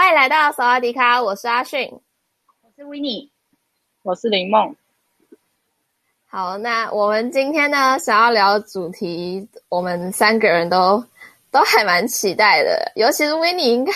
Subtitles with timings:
[0.00, 1.86] 欢迎来到索瓦迪卡，我是阿迅，
[2.62, 3.30] 我是维尼。
[4.02, 4.74] 我是林梦。
[6.26, 11.04] 好，那我们今天呢，想要聊主题，我们三个人都
[11.52, 13.92] 都还蛮期待的，尤其是维尼应该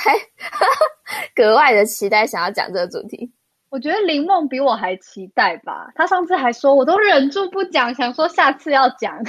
[1.34, 3.32] 格外的期待，想要讲这个主题。
[3.70, 9.18] 我觉得林梦比我还期待吧，他上次还说，我都忍住不讲，想说下次要讲。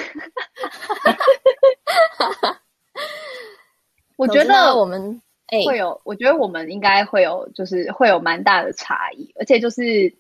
[4.17, 5.21] 我觉得我们
[5.65, 10.13] 会有，我觉得我们应该会有，就是会有蛮大的差异，而且就是。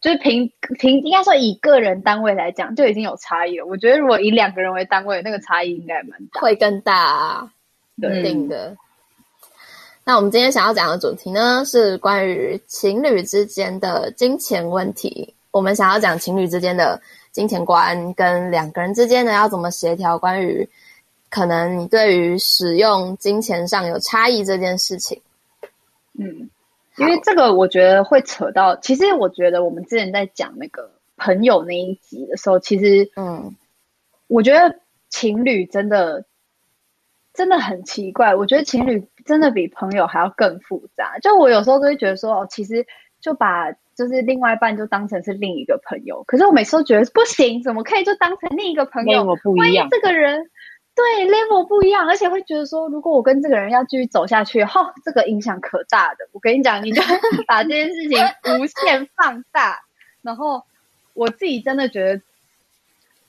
[0.00, 3.66] 就是凭凭应该说以个人单位来讲，就已经有差异了。
[3.66, 7.52] 我觉得如果以两个人为单位，那个差异应该蛮大，会更大啊，
[8.00, 8.76] 肯定的。
[10.04, 15.34] 那我们今天想要讲的主题呢，是关于情侣之间的金钱问题。
[15.50, 20.68] 我们想要讲情侣之间的金钱观，跟两个人之间呢要怎么协调，关于
[21.30, 25.20] 可能你对于使用金钱上有差异这件事情。
[26.18, 26.50] 嗯。
[26.96, 28.74] 因为这个，我觉得会扯到。
[28.74, 33.54] 其实，我觉得我们之前在讲那个朋友那一集的时候，其实，嗯，
[34.26, 36.24] 我觉得情侣真的
[37.32, 38.34] 真的很奇怪。
[38.34, 41.16] 我觉得情侣真的比朋友还要更复杂。
[41.20, 42.84] 就我有时候都会觉得说，哦，其实
[43.20, 46.24] 就把就是另外一半就当成是另一个朋友。
[46.24, 49.22] 可是我每次都觉得不行，怎么可以就当成另一个朋友？
[49.22, 50.50] 我不一样，这个人。
[50.98, 56.28] 对，level 不一样，而且会觉得说，如果我跟这个人要继续走下去，哈， 这个影响可大的。
[56.32, 57.00] 我跟你讲，你就
[57.46, 58.18] 把这件事情
[58.58, 59.80] 无限放大。
[60.22, 60.64] 然后
[61.14, 62.22] 我自己真的觉得，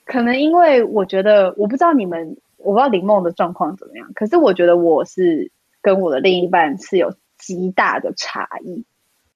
[0.03, 4.11] 可能因为我觉得，我不知道你们，我不知道林梦的状况怎么样。
[4.15, 5.51] 可是我觉得我是
[5.83, 8.83] 跟我的另一半是有极大的差异。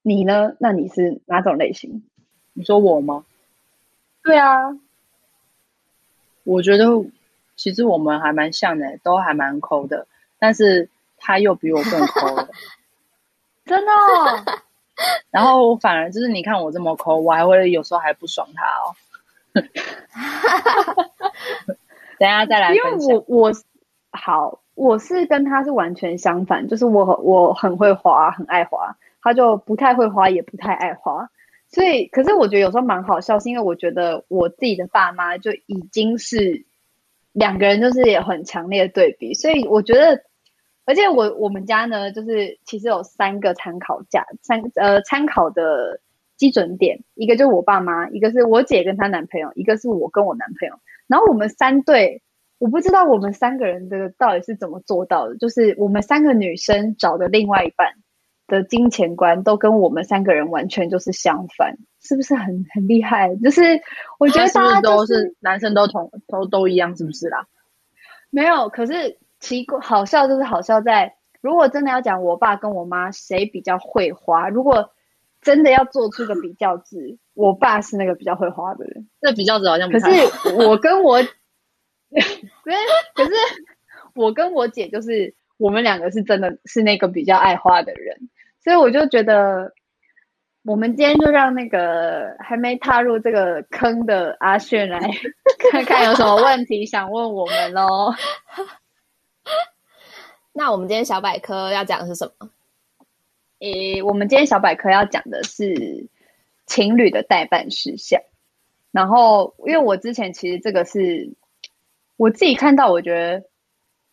[0.01, 0.55] 你呢？
[0.57, 2.03] 那你是哪种类型？
[2.53, 3.25] 你说我吗？
[4.23, 4.75] 对啊，
[6.43, 6.87] 我觉得。
[7.63, 10.05] 其实我们还蛮像的，都还蛮抠的，
[10.37, 12.49] 但是他又比我更抠了，
[13.63, 14.43] 真的哦。
[15.31, 18.93] 然后我反而就是你看我这么抠，我还会有时候还不爽他哦。
[22.19, 23.53] 等一下再来，因为我我
[24.11, 31.29] 好，我是跟他是完全相反，就是我我很会花，很爱花，他就不太会花，也不太爱花。
[31.69, 36.65] 所以，可是我觉得有时候蛮好笑，是因为我觉得我自己的爸妈就已经是。
[37.33, 40.23] 两个人就是也很强烈的对比，所以我觉得，
[40.85, 45.99] 而且我我们家呢，就是其实有三个参考价，三呃参考的
[46.37, 50.75] 基准点，一个就是我爸妈，一个是我姐跟她男朋友，一个是我跟我男朋友。
[51.07, 52.21] 然后我们三对，
[52.59, 57.87] 我不知道我们三个人的到底是怎么做到的，就是我们三个女生找的另外一半
[58.47, 61.77] 的金钱观都跟我们三个人完全就是相反。
[62.05, 63.33] 是不是很很厉害？
[63.37, 63.61] 就是
[64.19, 67.47] 我觉得大家、就是、是都是男生都同都都一样，是不是啦？
[68.29, 74.91] 没有，可是奇怪好笑就是好笑在，如果真的要讲我爸跟我妈谁比较会花，如果
[75.41, 79.07] 真的要做出个比较值，我爸是那个比较会花的人。
[79.21, 81.23] 这比较值好像不可是我跟我，
[82.11, 82.77] 可是
[83.15, 83.31] 可是
[84.13, 88.29] 我跟我姐就是我们两个是真的是那个比较爱花的人，
[88.63, 89.73] 所以我就觉得。
[90.65, 94.97] 我们今天就让那个还没踏入这个坑的阿炫来
[95.69, 98.13] 看看有什么问题想问我们喽。
[100.53, 102.49] 那我们今天小百科要讲的是什么？
[103.59, 106.07] 诶，我们今天小百科要讲的是
[106.65, 108.21] 情侣的待办事项。
[108.91, 111.29] 然后，因为我之前其实这个是
[112.15, 113.43] 我自己看到，我觉得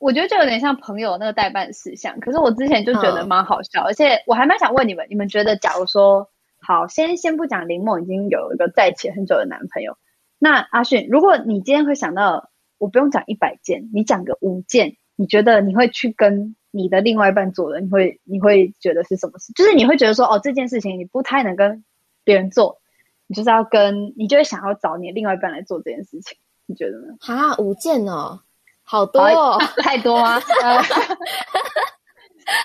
[0.01, 2.19] 我觉得就有点像朋友那个代办事项。
[2.19, 6.29] 可是我之前就觉得蛮好笑，嗯、而且我还蛮想问你们，你们觉得假如说。
[6.63, 9.97] 好，先先不讲林梦已经有一个在一起很久的男朋友。
[10.39, 19.55] 那阿迅，如果你今天会想到，我不用讲一百件，你讲个五件，你觉得你会去跟你的另外一半做的，你会你会觉得是什么事？
[19.55, 21.83] 就是你会觉得说，哦，这件事情你不太能跟
[22.25, 22.83] 别人做，
[23.27, 26.37] 你就是要跟，你就会想要找你的另外一半来做这件事情，
[26.67, 27.15] 你觉得呢？
[27.21, 28.43] 哈，五件哦，
[28.91, 30.41] 好多哦，太多吗？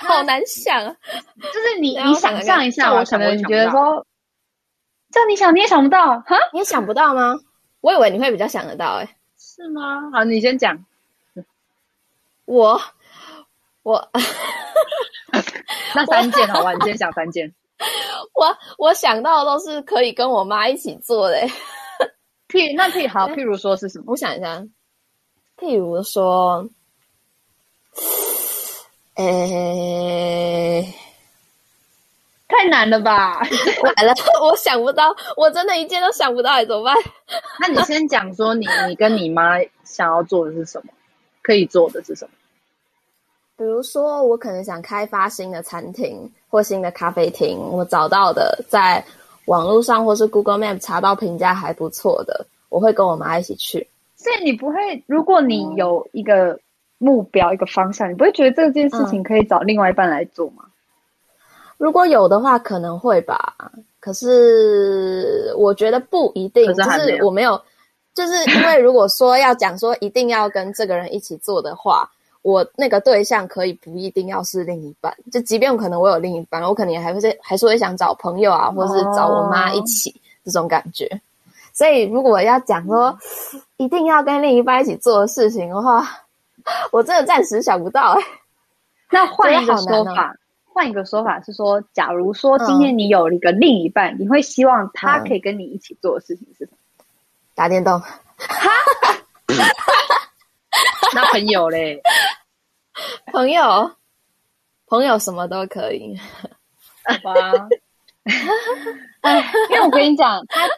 [0.01, 4.03] 好难想，就是你你想象一下，我可能你觉得说，
[5.11, 7.35] 这样你想你也想不到哈，你也想不到吗？
[7.81, 10.09] 我以为你会比较想得到，哎，是吗？
[10.11, 10.83] 好，你先讲。
[12.45, 12.81] 我
[13.83, 14.09] 我
[15.95, 17.53] 那三件好吧，你先想三件。
[18.33, 21.37] 我我想到的都是可以跟我妈一起做的。
[22.47, 24.05] 譬那譬好，譬如说是什么？
[24.07, 24.63] 我想一下，
[25.57, 26.67] 譬如说，
[29.15, 30.95] 诶、欸，
[32.47, 33.39] 太难了吧？
[33.39, 34.13] 完了，
[34.43, 36.95] 我想不到，我真的一件都想不到，哎，怎么办？
[37.61, 40.91] 那你先讲说你，你你跟你妈想要做的是什么？
[41.41, 42.31] 可以做的是什么？
[43.57, 49.01] 比如说，我可能想开发新的餐厅或新的咖啡厅，我找到的在
[49.45, 53.87] 网络上或是 Google Map 查到评价还不错的，我会跟我妈一起去。
[54.25, 56.59] 所以你不会，如果你有一个
[56.97, 60.63] 目标、一个方向，你不会觉得这件事情可以找另外一半来做吗？
[61.77, 63.53] 如果有的话，可能会吧。
[63.99, 67.61] 可是我觉得不一定，就是我没有，
[68.15, 72.09] 就是因为如果说要讲说一定要跟这个人一起做的话。
[72.45, 81.09] 我那个对象可以不一定要是另一半，就即便可能我有另一半，我可能还会是还是会想找朋友啊，或是找我妈一起、哦、这种感觉。
[81.73, 83.17] 所以如果要讲说
[83.77, 86.05] 一定要跟另一半一起做的事情的话，
[86.91, 88.25] 我真的暂时想不到、欸。
[89.11, 90.35] 那换一个说法，
[90.65, 96.77] 换一个说法是说，假如说今天你有一个另一半，嗯、你会希望他可以跟你一起做的事情是什么？
[97.53, 97.99] 打电动。
[97.99, 98.71] 哈
[101.13, 102.01] 那朋友嘞？
[103.31, 103.91] 朋友，
[104.87, 106.19] 朋友什么都可以。
[107.23, 107.53] 哇！
[109.69, 110.73] 因为我跟你讲，他的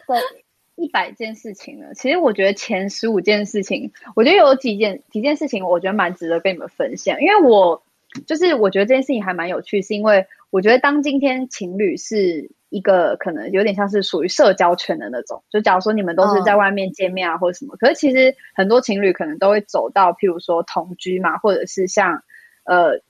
[0.78, 7.20] 一百件事情呢，其实我觉得前十五件事情，我觉得有几件几件事情，我觉得蛮值得跟你们分享。
[7.20, 7.82] 因为我
[8.26, 12.50] 就是我觉得这件事情还蛮有趣，是因为我觉得当今天情侣是。
[12.70, 22.22] 一个可能有点像是属于社交圈的那种，就假如说你们都是在外面见面啊，或者什么，可是其实很多情侣可能都会走到，譬如说同居嘛，或者是像
[22.64, 23.00] 呃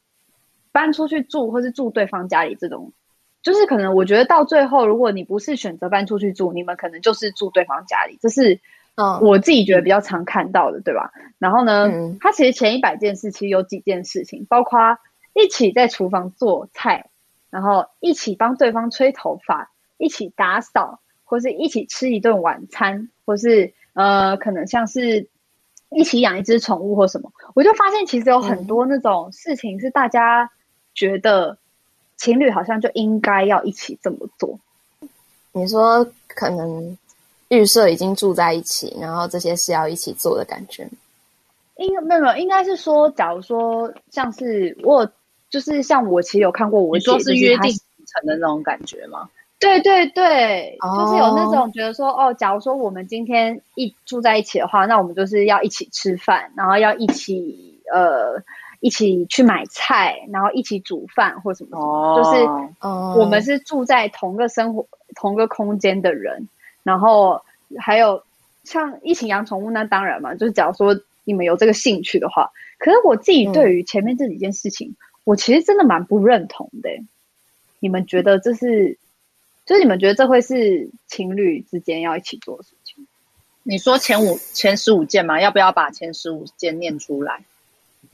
[0.70, 2.92] 搬出去住，或是住对方家里这种，
[3.42, 8.60] 就是可能我觉得到最后，如果你不是选择搬出去住，你们可能就是住对方家里，这是
[8.96, 11.10] 嗯我自己觉得比较常看到的，对吧？
[11.38, 11.88] 然后呢，
[12.20, 14.78] 他其实前一百件事其实有几件事情，包括
[15.34, 17.10] 一起在厨房做菜。
[17.50, 25.26] 然后一起帮对方吹头发，一起打扫，或是一起吃一顿晚餐，或是呃，可能像是
[25.88, 30.50] 一起养一只宠物或什么，我就发现其实有很多那种事情是大家
[30.92, 31.56] 觉得
[32.18, 34.58] 情侣好像就应该要一起这么做。
[35.52, 36.98] 你说可能
[37.48, 40.86] 预设已经住在一起，然后这些是要一起做的感觉？
[41.76, 45.10] 应该没有没有，应该是说，假如说像是我。
[45.50, 49.30] 就是像我其实有看过我说是约定成的那种感觉吗？
[49.58, 58.34] 对对对，哦、就是有那种觉得说，哦，假如说我们今天一住在一起的话，那我们就是要一起吃饭，然后要一起呃
[58.80, 66.48] 一起去买菜，然后一起煮饭或什么什么，哦、就是我们是住在同个生活、同个空间的人，
[66.82, 67.42] 然后
[67.78, 68.22] 还有
[68.64, 74.88] 像一起养宠物，那当然嘛，就是假如说你们有这个兴趣的话，可是我自己对于前面这几件事情。
[74.88, 74.96] 嗯
[75.28, 76.88] 我其实真的蛮不认同的，
[77.80, 78.96] 你们觉得这是，
[79.66, 83.06] 就是你们觉得这会是情侣之间要一起做的事情？
[83.62, 85.38] 你说前五前十五件吗？
[85.38, 87.42] 要不要把前十五件念出来？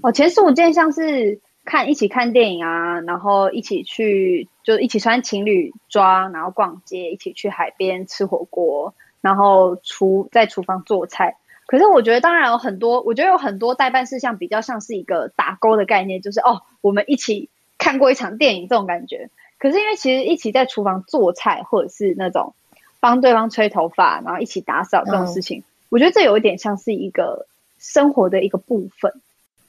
[0.03, 11.37] 哦，前十五件像是看一起看电影啊，然后一起去就一起穿情侣装，然后逛街，一起去海边吃火锅，然后厨在厨房做菜。
[11.67, 17.49] 可是我觉得，当然有很多，我觉得有很多代办事项比较像是一个打勾的概念，就是哦，我们一起
[17.79, 19.31] 看过一场电影这种感觉。
[19.59, 22.55] 可是因为其实一起在厨房做菜，或者是那种
[23.01, 27.47] 帮对方吹头发，然后一起打扫这种事情，嗯、我觉得这有一点像是一个
[27.79, 29.23] 生活的一个部分。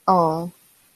[0.05, 0.51] 哦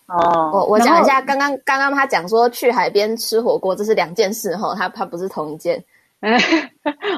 [0.08, 5.84] 哦，我我讲一下，刚刚刚刚他讲说去海边吃火锅，这是两件事哈，他他不是同一件。
[6.22, 6.34] 嗯，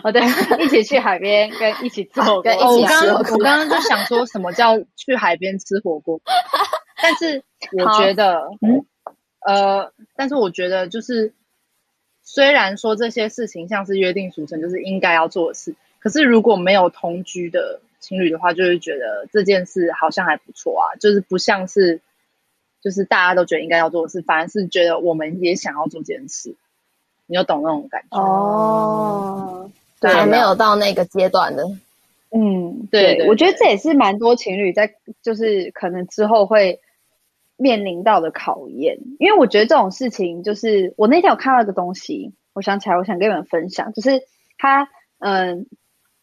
[0.04, 0.22] 哦对，
[0.64, 2.78] 一起去海边跟一起做， 跟一起吃火锅。
[2.78, 6.20] 我刚刚我刚刚就想说什么叫去海边吃火锅，
[7.02, 7.44] 但是
[7.78, 8.86] 我觉得，嗯，
[9.48, 11.34] 呃，但是我觉得就是，
[12.22, 22.02] 虽然说这些事情像是约定俗成，就是应该要做的事，可是如果没有同居的情侣的话，就会觉得这件事好像还不错啊，就是不像是，
[22.82, 26.56] 就是大家都觉得应该要做的事，反而是觉得我们也想要做这件事。
[27.28, 31.64] 你有懂那种感觉哦，对，还没有到那个阶段的，
[32.32, 36.82] 嗯，对，对，对，我觉得这也是蛮多情侣在，就是可能之后会
[37.56, 44.24] 面临到的考验，因为我觉得这种事情，就是我那天有看到一个东西，我想起来，我想跟你们分享，就是
[44.58, 44.90] 他，
[45.20, 45.68] 嗯，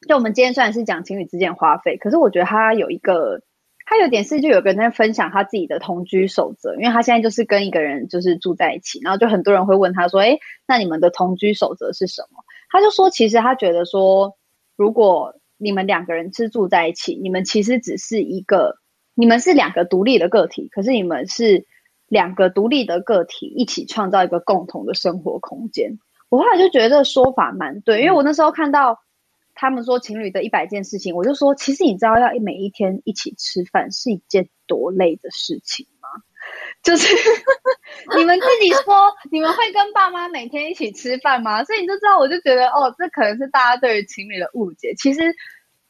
[0.06, 3.40] 就我们今天虽然是讲情侣之间花费，可是我觉得他有一个
[3.84, 10.38] 他有点是就有个人在分享他自己的同居守则，因为他现在就是跟一个人就是住在一起，然后就很多人会问他说：“哎，
[10.68, 14.36] 那你们的同居守则是什么？”他就说：“其实他觉得说，
[14.76, 18.76] 如果你们两个人是住在一起，你们其实只是一个，
[19.14, 21.66] 你们是两个独立的个体，可是你们是
[22.06, 25.98] 两个独立的个体一起创造一个共同的生活空间。”
[26.30, 29.00] 我后来就觉得这个说法蛮对，因为我那时候看到。
[29.60, 36.08] 他们说情侣的一百件事情，我就说，其实你知道要每一天一起吃饭是一件多累的事情吗？
[36.80, 37.12] 就是
[38.16, 41.64] 你们自己说，你们会跟爸妈每天一起吃饭吗？
[41.64, 44.94] 所以你就知道，我就觉得哦，这可能是大家对于情侣的误解。
[44.96, 45.34] 其实，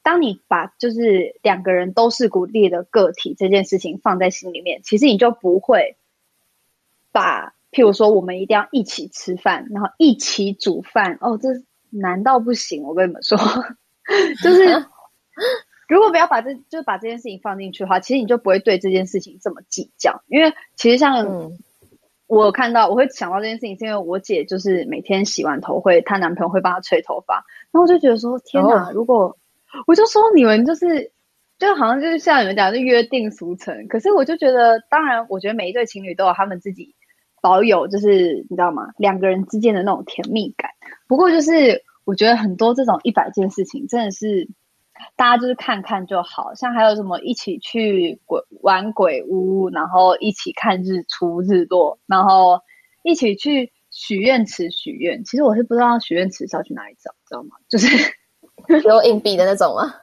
[0.02, 5.98] 当你把就是两个人都是独立的个体这件事情放在心里面，其实你就不会
[7.12, 11.48] 把譬如说我们一定要一起吃饭，然后一起煮饭哦，这。
[11.90, 12.82] 难到不行？
[12.82, 13.38] 我跟你们说，
[14.42, 14.84] 就是
[15.88, 20.22] 如果不要把这就把这件事情放进去的话，其实你就不会对这件事情这么计较。
[20.26, 21.50] 因为其实像
[22.26, 28.90] 我看到，我会想到这件事情，是因为我姐就是每天洗完头会，她男朋友会帮她吹头发，然后我就觉得说，天哪！
[28.92, 29.38] 如果
[29.86, 31.12] 我就说你们就是
[31.58, 36.94] 就好像就是像你们讲的约定俗成，可是我就觉得，当然，我觉得每一对情侣都有他们自己。
[37.40, 38.88] 保有就是你知道吗？
[38.96, 40.72] 两个人之间的那种甜蜜感。
[41.08, 44.48] 不过就是我觉得很多这种一百件事情，真的是
[45.16, 46.54] 大家就是看看就好。
[46.54, 52.60] 像还有什么一起去鬼玩鬼屋，然后一起看日出日落，然后
[53.02, 55.24] 一起去许愿池许愿。
[55.24, 57.56] 其实我是不知道许愿池是要去哪里找，知道吗？
[57.68, 57.88] 就是
[58.86, 59.94] 有硬币的那种吗？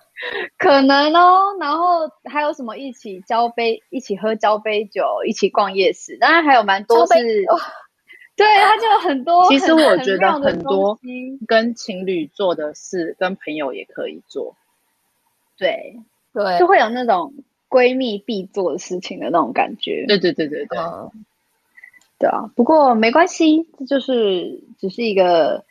[0.57, 7.13] 可能哦，然后还有什么一起交杯，一起喝交杯酒，一起逛夜市，当然还有蛮多是，
[8.35, 9.47] 对，他就有很多。
[9.51, 10.99] 其实我觉得很多
[11.47, 14.55] 跟情侣做的事，跟朋友也可以做。
[15.57, 15.99] 对
[16.33, 17.33] 对，就会有那种
[17.69, 20.05] 闺蜜必做的事情的那种感觉。
[20.07, 21.11] 对对对对对，嗯，
[22.19, 22.49] 对啊。
[22.55, 25.63] 不过没关系，这就是只是一个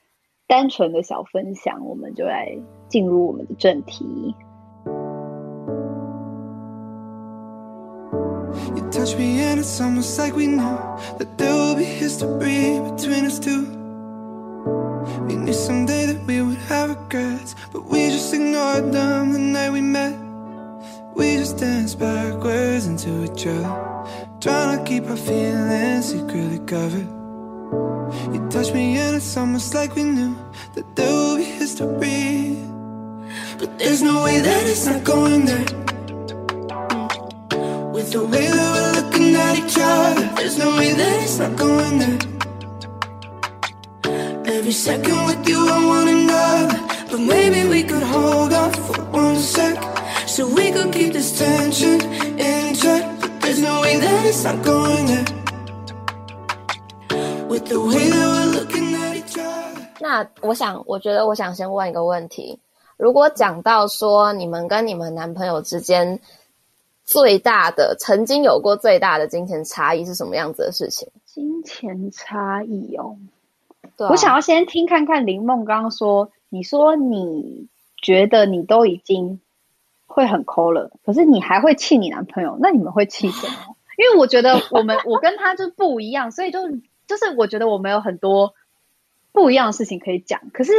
[0.47, 2.57] 单纯的小分享，我们就来。
[2.87, 4.05] 进入我们的正题。
[9.05, 10.79] touch me and it's almost like we knew
[11.19, 13.63] That there will be history between us two.
[15.27, 19.71] We knew someday that we would have regrets But we just ignored them the night
[19.71, 20.15] we met.
[21.15, 23.73] We just danced backwards into each other
[24.41, 27.09] Trying to keep our feelings secretly covered.
[28.33, 30.35] You touch me and it's almost like we knew
[30.75, 32.57] That there will be history.
[33.59, 35.67] But there's no way that it's not going there.
[37.95, 38.74] With the way that
[60.00, 62.60] 那我想，我觉得我想先问一个问题。
[62.98, 66.20] 如果讲到说你们跟你们男朋友之间
[67.05, 71.09] 最大的曾经有过最大的金钱差异是什么样子的事情？
[71.27, 73.17] 金钱差异哦，
[73.97, 77.69] 对啊，我想要先听看看林梦刚刚说，你说你
[78.01, 79.41] 觉得你都已经
[80.07, 83.77] 会很抠了，可是你还会气你男朋友，那你们会气什么？
[83.99, 86.71] 因为我觉得我们我跟他就不一样，所以就
[87.07, 88.55] 就是我觉得我们有很多
[89.33, 90.73] 不一样的事情可以讲，可是。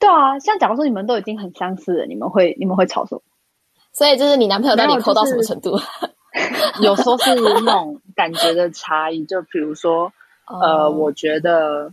[0.00, 3.20] 对啊，像假如说你们都已经很相似了，你们会你们会吵什么？
[3.92, 5.78] 所以就是你男朋友到底抠到什么程度？
[6.80, 10.12] 有时候是那种感觉的差异，就比如说，
[10.46, 11.92] 呃，我觉得，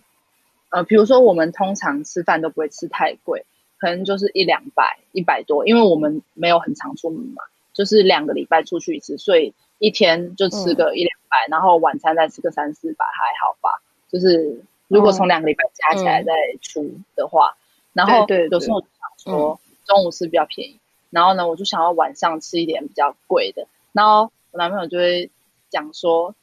[0.70, 3.46] 呃，比如说我们通常吃饭都不会吃太贵，
[3.80, 7.42] 可能就是一两百、一百多，因为我们没有很常出门嘛，
[7.74, 13.72] 就是两个礼拜出去一次，所以一天就吃个一两百，嗯，然后晚餐再吃个三四百，还好吧？
[14.10, 17.56] 就是如果从两个礼拜加起来再出的话。
[17.94, 23.66] 然后对，有时候我想说中午是比较便宜，嗯，然后呢，我就想要晚上吃一点比较贵的。
[23.94, 25.30] 然后我男朋友就会
[25.70, 26.36] 讲说，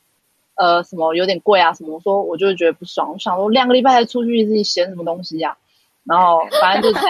[0.54, 1.94] 呃，什么有点贵啊什么。
[1.94, 5.56] 我说我就会觉得不爽，我想说两个礼拜才出去一次，你嫌什么东西呀，啊？
[6.04, 7.06] 然后反正就是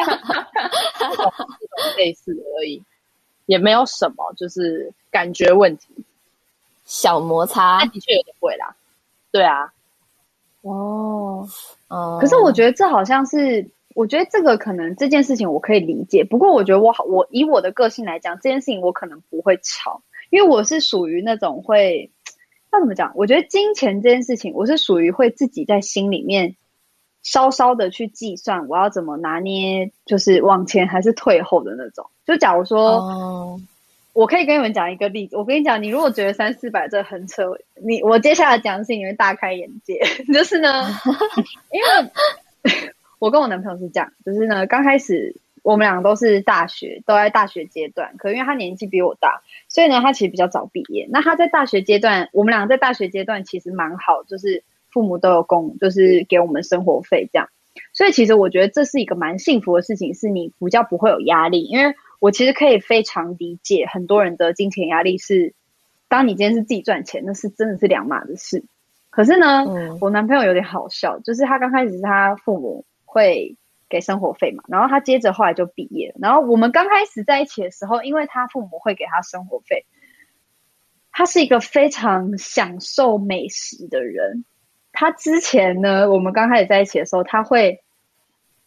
[1.97, 2.83] 类似的而已，
[3.47, 5.87] 也没有什么，就是感觉问题，
[6.85, 7.79] 小摩擦。
[7.81, 8.75] 那的确有点贵啦，
[9.31, 9.73] 对啊。
[10.63, 11.49] 哦，
[11.89, 13.69] 哦，可是我觉得这好像是。
[13.95, 22.11] 我觉得这个可能这件事情我可以理解，不过我觉得我好，我以我的个性来讲，这件事情我可能不会吵，因为我是属于那种会，
[22.73, 23.13] 要怎么讲？
[23.15, 26.57] 我觉得金钱这件事情，我是属于会自己在心里面
[27.23, 32.11] 稍稍的去计算，我要怎么拿捏，就是往前还是退后的那种。
[32.27, 33.61] 就假如说，
[34.13, 35.37] 我可以跟你们讲一个例子。
[35.37, 37.45] 我跟你讲，你如果觉得三四百这很扯，
[37.85, 40.01] 你我接下来讲的事情你会大开眼界。
[40.35, 40.87] 就是呢，
[41.71, 42.11] 因为
[43.19, 48.17] 我跟我男朋友是这样，就是呢，刚开始我们两个都是大学，都在大学阶段。
[48.19, 51.09] 可因为他年纪比我大，所以呢，他其实比较早毕业。
[51.11, 57.49] 那他在大学阶段，我们两个在大学阶段其实蛮好，就是父母都有供，就是给我们生活费这样。
[57.93, 61.95] 所以其实我觉得这是一个蛮幸福的事情，是你比较不会有压力，因为。
[62.21, 65.53] 我其实可以非常理解很多人的金钱压力是，
[66.09, 68.65] 当你今天是自己赚钱，那是真的是两码的事。
[69.11, 73.57] 可是呢，嗯、我男朋友有点好笑，就是他刚开始是他父母会
[73.89, 79.87] 给生活费嘛，然后他接着后来就毕业，然后我们刚开始在一起的时候，因为他父母会给他生活费，
[81.13, 84.45] 他是一个非常享受美食的人。
[84.93, 87.81] 他之前呢，我们刚开始在一起的时候，他会。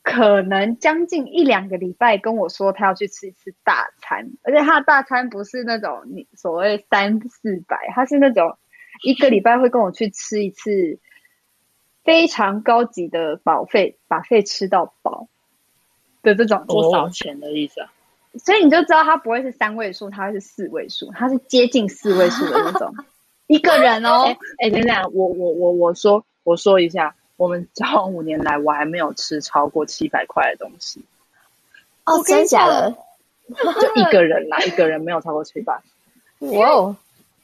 [0.04, 8.58] 可能将近一两个礼拜跟我说他要去吃一次大餐，而且他的大餐不是那种你所谓三四百，他是那种
[9.04, 10.98] 一个礼拜会跟我去吃一次
[12.08, 15.28] 非常高级的 buffet，把费吃到饱
[16.24, 17.92] 的这种多少钱的意思啊？
[18.40, 22.96] 所以你就知道它不会是三位数，它会是四位数，它是接近四位数的那种
[23.48, 24.24] 一个人哦。
[24.60, 27.14] 哎、等等，我我我我说我说一下。
[27.36, 31.06] 我们交往五年来，我还没有吃超过七百块的东西。
[32.04, 32.98] 哦，真的假的？
[33.80, 35.80] 就一个人啦，一个人没有超过七百。
[36.40, 36.96] 哇哦！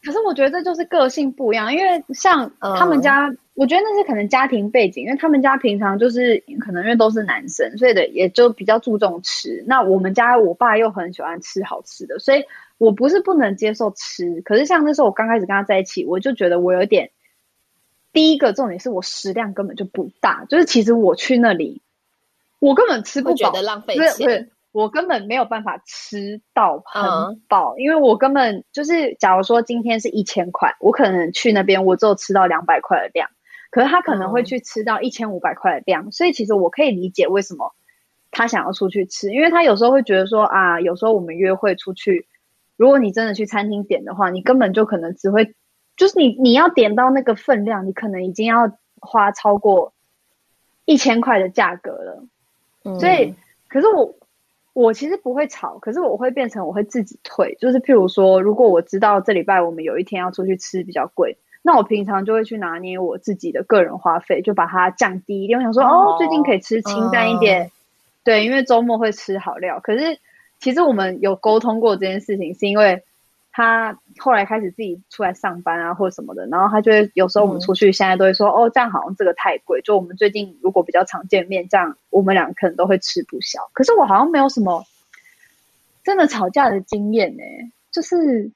[0.03, 9.63] 可是我觉得这就是个性不一样，因为像他们家，嗯、我觉得那是可能家庭背景，因为他们家平常就是可能因为都是男生，所以的也就比较注重吃。
[9.65, 12.43] 那我们家我爸又很喜欢吃好吃的，所以
[12.77, 17.09] 我不是不能接受吃，可是像那时候我刚开始跟他在一起，我就觉得我有点。
[18.11, 21.81] 第一个重点是我食量根本就不大，就是其实我去那里，
[22.59, 24.51] 我根本吃不饱，觉得浪费钱。
[24.73, 33.29] 对，我根本没有办法吃到很饱，嗯、因为我根本就是，假如说今天是一千块，我可能去那边我只有吃到两百块的量，
[33.69, 37.73] 可是他可能会去吃到一千五百块的量，嗯、所以其实我可以理解为什么
[38.31, 42.27] 他想要出去吃，因为他有时候会觉得说啊，有时候我们约会出去，
[42.75, 45.53] 如果你真的去餐厅点的话，你根本就可能只会。
[45.95, 49.93] 就是你，你要点到那个分量，你可能已经要花超过
[50.85, 52.23] 一千块的价格了。
[52.83, 53.35] 嗯，所以，
[53.67, 54.15] 可是我，
[54.73, 57.55] 我其实不会吵，可是我会变成我会自己退。
[57.61, 65.59] 就是譬如说，如果我知道这礼拜我们有一天要出去吃比较贵，那我平常就会去拿捏我自己的个人花费，就把它降低一点。
[65.59, 67.71] 我想说，哦，哦，最近可以吃清淡一点，嗯、
[68.23, 69.79] 对，因为周末会吃好料。
[69.79, 70.17] 可是，
[70.59, 73.03] 其实我们有沟通过这件事情，是因为。
[73.55, 79.79] 他后来开始自己出来上班啊，或者什么的，然后他就会有时候我们出去，现在都会说，嗯、哦，这样好像这个太贵。
[79.83, 83.69] 就我们最近如果比较常见面，这样我们俩可能都会吃不消。
[83.73, 84.83] 可是我好像没有什么
[86.03, 88.49] 真的吵架的经验呢、欸，就是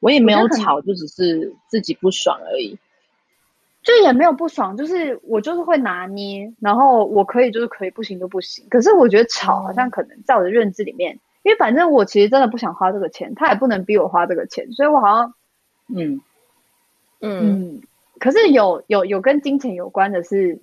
[0.00, 2.76] 我也没有吵，就只是自己不爽而已，
[3.84, 8.66] 就也没有不爽，就是我就是会拿捏，然后我可以就是可以，不行就不行。
[8.70, 11.20] 可是我觉得吵好像可能在我的认知里面。
[11.46, 15.34] 因为反正我其实真的不想花这个钱，他也不能逼我花这个钱，所以我好像，
[15.94, 16.20] 嗯
[17.20, 17.82] 嗯，嗯，
[18.18, 20.58] 可是有有有跟金钱有关的是，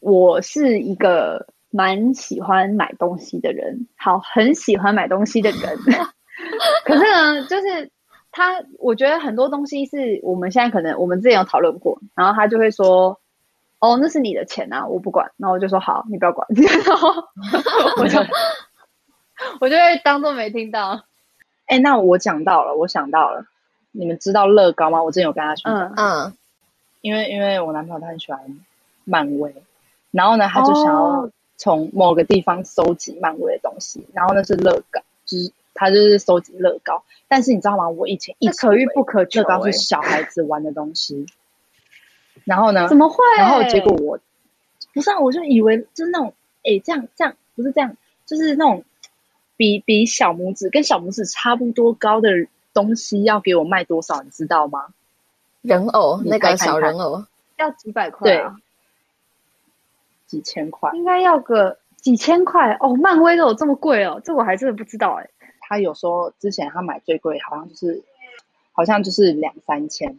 [0.00, 5.78] 我是一个蛮喜欢买东西的人，好，很喜欢买东西的人。
[6.84, 7.88] 可是呢，就是
[8.32, 13.20] 他，我觉得很多东西是我们现在可能我们之前有讨论过，然后他就会说，
[13.78, 15.30] 哦，那是你的钱啊，我不管。
[15.36, 16.44] 然后我就说好，你不要管。
[16.84, 17.08] 然后
[18.02, 18.18] 我就。
[19.60, 21.04] 我就会当做没听到。
[21.66, 23.44] 哎、欸，那我讲到了，我想到了，
[23.90, 25.02] 你们知道乐高吗？
[25.02, 26.34] 我之前有跟他说，嗯嗯，
[27.00, 28.40] 因为因为我男朋友他很喜欢
[29.04, 29.52] 漫威，
[30.12, 37.02] 然后呢，他就想要从某个地方收集漫威的东西，哦、然后那是乐高，就是他就是收集乐高。
[37.26, 37.88] 但是你知道吗？
[37.88, 41.26] 我以前一可遇不可求，乐高是小孩子玩的东西。
[42.44, 42.88] 然后呢？
[42.88, 43.16] 怎么会？
[43.38, 44.20] 然后结果我
[44.94, 48.84] 不是啊，我就以为就是那种，哎、欸，这样这样不是这样，就是那种。
[49.56, 52.30] 比比小拇指跟小拇指差不多高的
[52.74, 54.22] 东西要给我卖多少？
[54.22, 54.86] 你知道吗？
[55.62, 57.24] 人偶，那个小人偶
[57.56, 58.56] 要几百块啊？
[60.26, 60.90] 几千块？
[60.94, 62.94] 应该要个几千块哦。
[62.96, 64.20] 漫威都有这么贵哦？
[64.24, 65.28] 这我还真的不知道哎。
[65.68, 68.00] 他有说之前他买最贵好像就是
[68.72, 70.16] 好像就是两三千，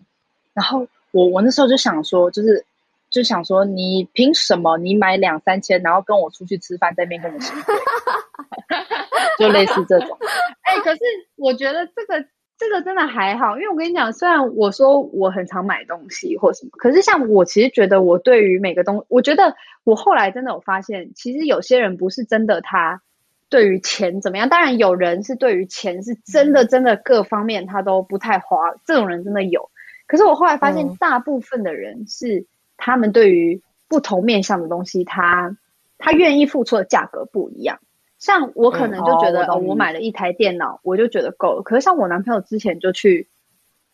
[0.54, 2.65] 然后我我那时候就想说，就是
[3.10, 7.76] 就想说你凭什么你买两三千，然后跟我出去吃饭，在那边跟我说贵？
[9.38, 10.17] 就类似这种，
[10.63, 11.02] 哎、欸，可是
[11.36, 12.26] 我觉得这个
[12.58, 23.02] 这个真的还好，因为我跟你讲，虽然我说我很常买东西或什么，可是像我其实觉得我对于每个东西，我觉得我后来真的有发现，其实有些人不是真的他
[23.50, 24.50] 对于钱怎么样？
[24.50, 29.69] 当然有人是对于钱是真的真的各方面他都不太花，这种人真的有。
[30.08, 35.56] 可是我后来发现，大部分的人是他们对于不同面向的东西，他
[35.97, 37.80] 他愿意付出的价格不一样。
[38.20, 41.62] 像我可能就觉得，嗯、哦，我，买了一台电脑，我就觉得够了。
[41.62, 43.28] 可是像我男朋友之前就去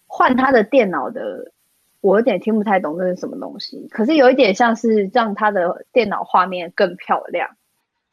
[0.08, 1.52] 换他的电脑的，
[2.00, 3.88] 我有点听不太懂这是什么东西。
[3.92, 7.50] 可是有一点像是让他的电脑画面更漂亮，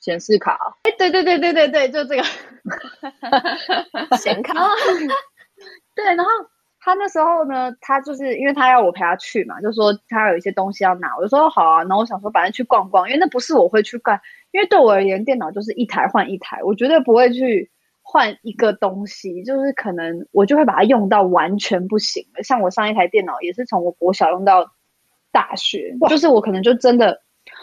[0.01, 0.77] 显示卡。
[0.83, 2.23] 哎，对对对对对对，就这个
[4.19, 4.55] 显卡。
[5.95, 6.31] 对，然后
[6.81, 11.79] 他那时候呢，他就是因为他要我陪他去嘛，就说他有一些东西要拿，我就说好啊。
[11.81, 14.21] 然后我想说，反正去逛逛，因为那不是我会去干。
[14.53, 17.71] 因为对我而言，电脑就是一台换一台，我绝对不会去
[18.03, 22.43] 换一个东西，就是可能我就会把它用到完全不行了。
[22.43, 24.73] 像我上一台电脑也是从我国小用到
[25.31, 27.23] 大学，就是我可能就真的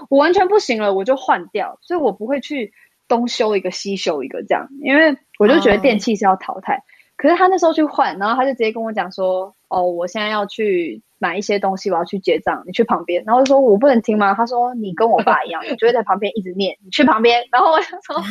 [0.10, 2.71] 我完全不行了，我就换掉，所以我不会去
[3.08, 6.76] 东修一个西修一个这样，因为我就觉得电器是要淘汰。
[6.78, 6.88] 嗯。
[7.17, 13.23] 可是他那时候去换，然后他就直接跟我讲说：“哦，我现在要去。”买一些东西，我要去结账，你去旁边。
[13.25, 14.34] 然后就说我不能听吗？
[14.34, 17.43] 他说你跟我爸一样， 你就会在旁边一直念，你去旁边。
[17.51, 18.21] 然后我想说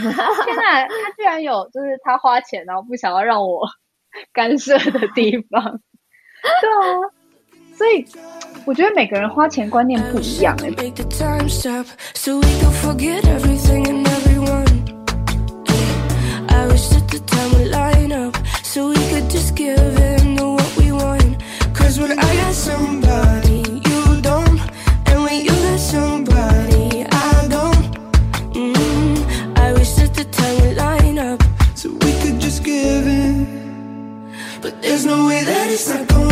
[0.44, 3.66] 天哪，他居然有就是他花钱然后不想要让我
[4.32, 5.62] 干涉的地方。
[6.60, 7.00] 对啊，
[7.74, 8.04] 所以
[8.64, 10.70] 我觉得每个人花钱观念不一样欸。
[21.98, 24.60] When I got somebody, you don't.
[25.06, 27.86] And when you got somebody, I don't.
[28.52, 29.56] Mm-hmm.
[29.56, 31.42] I wish that the time would line up
[31.74, 34.30] so we could just give in.
[34.60, 36.25] But there's no way that it's not going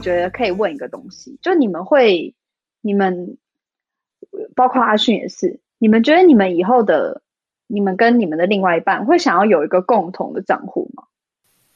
[0.00, 2.34] 觉得可以问一个东西，就你们会，
[2.80, 3.36] 你们
[4.54, 7.22] 包括阿迅也是，你们觉得你们以后的，
[7.66, 11.04] 你们跟你们的另外一半会想要有一个共同的账户吗？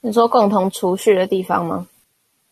[0.00, 1.86] 你说共同储蓄的地方吗？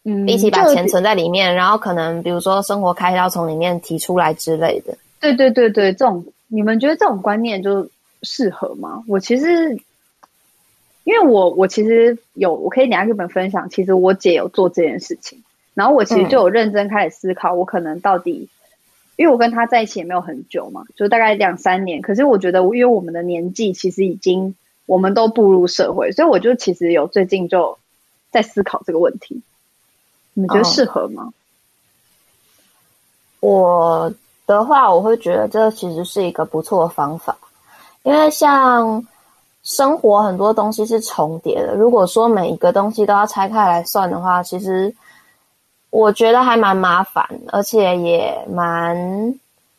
[0.04, 4.96] 嗯，一起把钱存在里面，然后可能比如说生活开销从里面提出来之类的。
[5.20, 7.88] 对对对对，这种你们觉得这种观念就
[8.22, 9.04] 适合吗？
[9.06, 9.70] 我其实，
[11.04, 15.44] 因为我我其实有，我可以等下跟你们分享，其实我姐有做这件事情。
[15.74, 18.46] 然后我其实就有认真开始思考，我可能到底，
[19.16, 22.02] 因为我跟他在一起也没有很久嘛，就大概两三年。
[22.02, 24.54] 可是我觉得，因为我们的年纪其实已经，
[24.84, 27.78] 我们都步入社会，所以我就其实有最近就
[28.30, 29.40] 在思考这个问题。
[30.34, 31.32] 你们觉得适合吗？
[33.40, 34.14] 哦，我
[34.46, 37.34] 的话，我会觉得这其实是一个不错的方法，
[38.02, 39.02] 因为像
[39.62, 44.94] 生活很多东西是重叠的，如果说每一个东西都要拆开来算的话，其实。
[45.92, 48.96] 我觉得还蛮麻烦，而且也蛮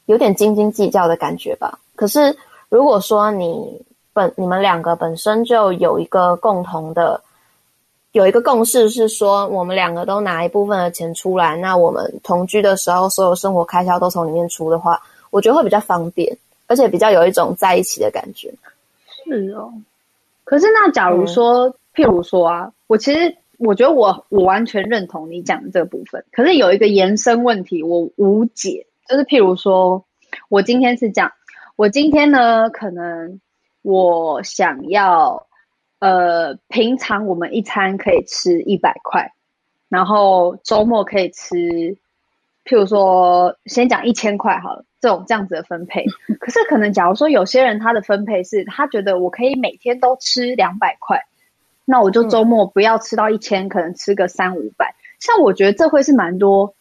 [0.05, 1.79] 有点斤斤计较的感觉吧。
[1.95, 2.37] 可是
[2.69, 3.81] 如果说你
[4.13, 7.19] 本你们两个本身就有一个共同的
[8.11, 18.53] 有一个共识，是说我们两个都拿一部分的钱出来，那我们同居的时候所有生活开销都从里面出的话，我觉得会比较方便，而且比较有一种在一起的感觉。
[19.25, 19.73] 是哦，
[20.43, 23.35] 可是那假如说，嗯、譬如说啊，我其实。
[23.65, 30.05] 我觉得我我完全认同你讲的这个部分，可是有一个延伸问题我无解，就是譬如说，
[30.49, 31.31] 我今天是这样，
[31.75, 33.39] 我今天呢，可能
[33.81, 35.47] 我想要，
[35.99, 39.31] 呃，平常我们一餐可以吃一百块，
[39.87, 41.55] 然后周末可以吃，
[42.65, 46.05] 譬如说，先讲一千块好了，这种这样子的分配。
[46.39, 51.23] 可是可能假如说有些人他的分配是他觉得我可以每天都吃两百块。
[51.85, 54.95] 那我就周末不要吃到一千，嗯，可能吃个三五百。
[55.19, 56.73] 像我觉得这会是蛮多，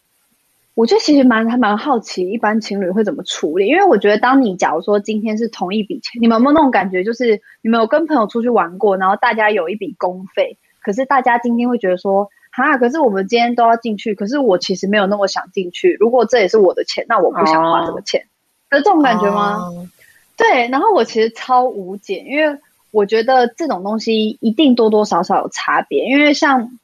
[0.75, 3.67] 我觉得其实蛮还蛮好奇，一般情侣会怎么处理？
[3.67, 7.05] 因为我觉得，当你假如说今天是同一笔钱，你们有没有那种感觉？
[7.05, 15.97] 就是你们有跟朋友出去玩过，然后大家有一笔公费，可是大家今天会觉得说，哈，可是我们今天都要进去，可是我其实没有那么想进去。
[16.01, 18.25] 如果这也是我的钱，那我不想花这个钱，
[18.71, 19.88] 有、哦、这种感觉吗、哦？
[20.37, 22.59] 对，然后我其实超无解，因为。
[22.92, 26.78] 我觉得这种东西一定多多少少有差别，因为像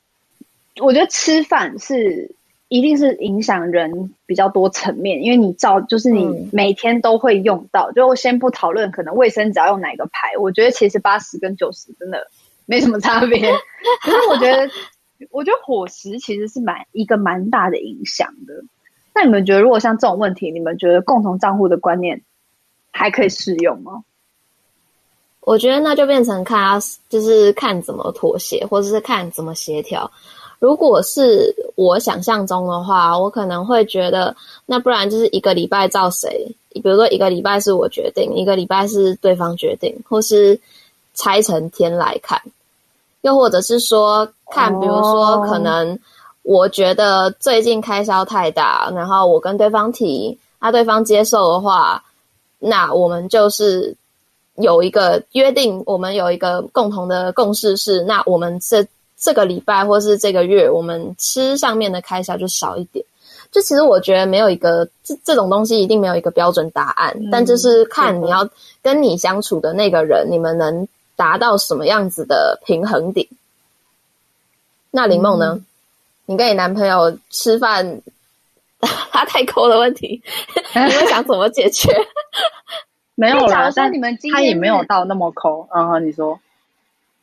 [0.80, 2.34] 我觉得吃饭是
[2.68, 12.26] 一定是影响人比较多层面，因为你照就是你每天都会用到，嗯、就先不讨论可能卫生纸要用哪个牌，我觉得其实八十跟九十真的
[12.66, 13.52] 没什么差别。
[14.02, 14.68] 可是我觉得
[15.30, 18.54] 我觉得伙食其实是蛮一个蛮大的影响的。
[19.14, 22.22] 那你们觉得，如果像这种问题，你们觉得共同账户的观念
[22.92, 24.04] 还可以适用吗？
[25.48, 30.10] 我觉得那就变成看，就是看怎么妥协，或者是看怎么协调。
[30.58, 40.60] 如果是我想象中的话，我可能会觉得，那不然就是一个礼拜照谁，比如说一个礼拜是我决定，一个礼拜是对方决定，或是
[41.14, 42.38] 拆成天来看，
[43.22, 45.98] 又或者是说看，比如说可能。
[46.42, 52.02] 我觉得最近开销太大，然后我跟对方提，那对方接受的话，
[52.58, 53.94] 那我们就是
[54.60, 63.04] 有一个约定，我们有一个共同的共识是，那我们这这个礼拜或是这个月，我们吃上面的开销就少一点。
[63.50, 68.48] 就其实我觉得没有一个这这种东西一定没有一个标准答案，嗯，但就是看你要
[68.82, 73.26] 跟你相处的那个人，你们能达到什么样子的平衡点。
[74.90, 75.54] 那林梦呢？
[75.54, 75.64] 嗯
[76.30, 78.02] 你跟你男朋友吃饭，
[79.10, 80.20] 他太抠的问题，
[80.76, 81.90] 你会想怎么解决？
[83.18, 85.68] 没有啦，但你们今天他也没有到那么抠。
[85.72, 86.38] 嗯哼，你说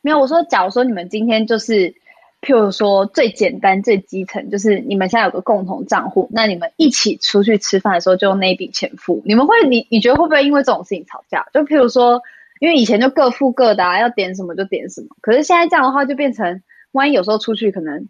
[0.02, 0.20] 没有？
[0.20, 1.96] 我说，假如说你们今天就是，
[2.42, 9.22] 譬如说最简单、最基层，就是你们现在有个共同账户，那你们一起出去吃饭的时候，就用那一笔钱付。
[9.24, 11.48] 你们会，你你觉得会不会因为这种事情吵架？
[11.54, 12.22] 就譬如说，
[12.60, 15.08] 因为以前就各付各的啊，要点什么就点什么。
[15.22, 18.10] 可是现在这样的话，就变成万一有时候出去可能。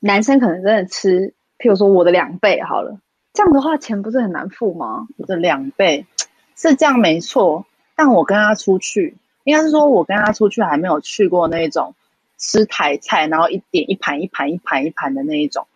[0.00, 2.98] 男生可能真的吃，譬如说我的两倍好了，
[3.32, 5.06] 这样的话钱不是很难付吗？
[5.16, 6.04] 我的两倍
[6.56, 11.94] 是这样没错，但我跟他出去，应该是说我跟他出去还没有去过那种
[12.38, 15.66] 吃台菜，然后一点一盘一盘一盘一盘的那一种，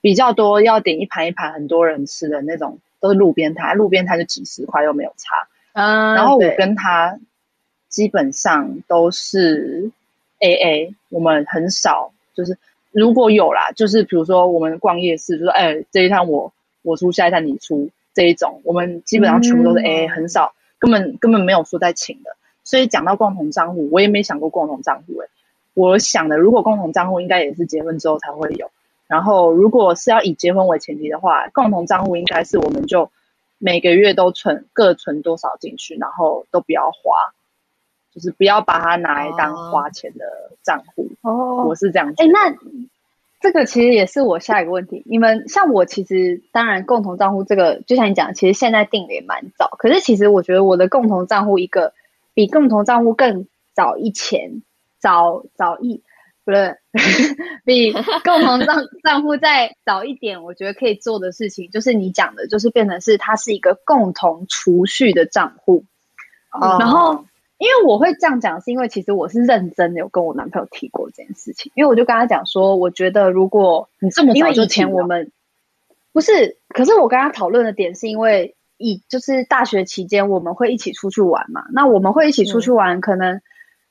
[0.00, 5.48] 比较多要点一盘一盘很多人吃的那种，都是路边摊，路边摊就几十块又没有差。
[5.72, 7.18] 嗯，然后我跟他
[7.88, 9.90] 基本上都是
[10.40, 12.58] AA，我们很少就是。
[12.92, 22.30] 如果有啦，就是比如说我们逛夜市，就说哎，这一趟我我出，下一趟你出这一种，我们基本上全部都是 AA，很少，根本根本没有说在请的。
[22.64, 25.28] 所以讲到共同账户，我也没想过共同账户诶。
[25.74, 28.70] 我想的，如果共同账户应该也是结婚之后才会有。
[29.06, 33.10] 然后如果是要以结婚为前提的话，共同账户应该是我们就
[33.58, 37.34] 每个月都存各存多少进去，然后都不要花，
[38.14, 40.24] 就是不要把它拿来当花钱的
[40.62, 41.10] 账户。
[41.20, 42.22] 哦，我是这样子。
[42.22, 42.50] 哎，那
[43.46, 45.04] 这个其实也是我下一个问题。
[45.06, 49.68] 你们像我，其实当然共同账户这个，就像你讲，其实现在定的也蛮早。
[49.78, 51.92] 可是其实我觉得我的共同账户一个
[52.34, 54.62] 比共同账户更早一前，
[54.98, 56.02] 早早一
[56.44, 56.76] 不是
[57.64, 60.42] 比共同账 账户再早一点。
[60.42, 65.84] 我觉得可以做的事情就是你讲的，就是变成是它是一个共同储蓄的账户。
[66.50, 67.24] 哦，然后。
[67.58, 71.72] 因为我会这样讲，是因为其实我是认真的，有跟我男朋友提过这件事情。
[71.74, 75.32] 因为我就跟他讲说，我觉得如果你这么早就以前我们
[76.12, 81.64] 不是，可是我跟他讨论的点是因为以就是大学期间我们会一起出去玩嘛。
[81.72, 83.40] 那我们会一起出去玩，可能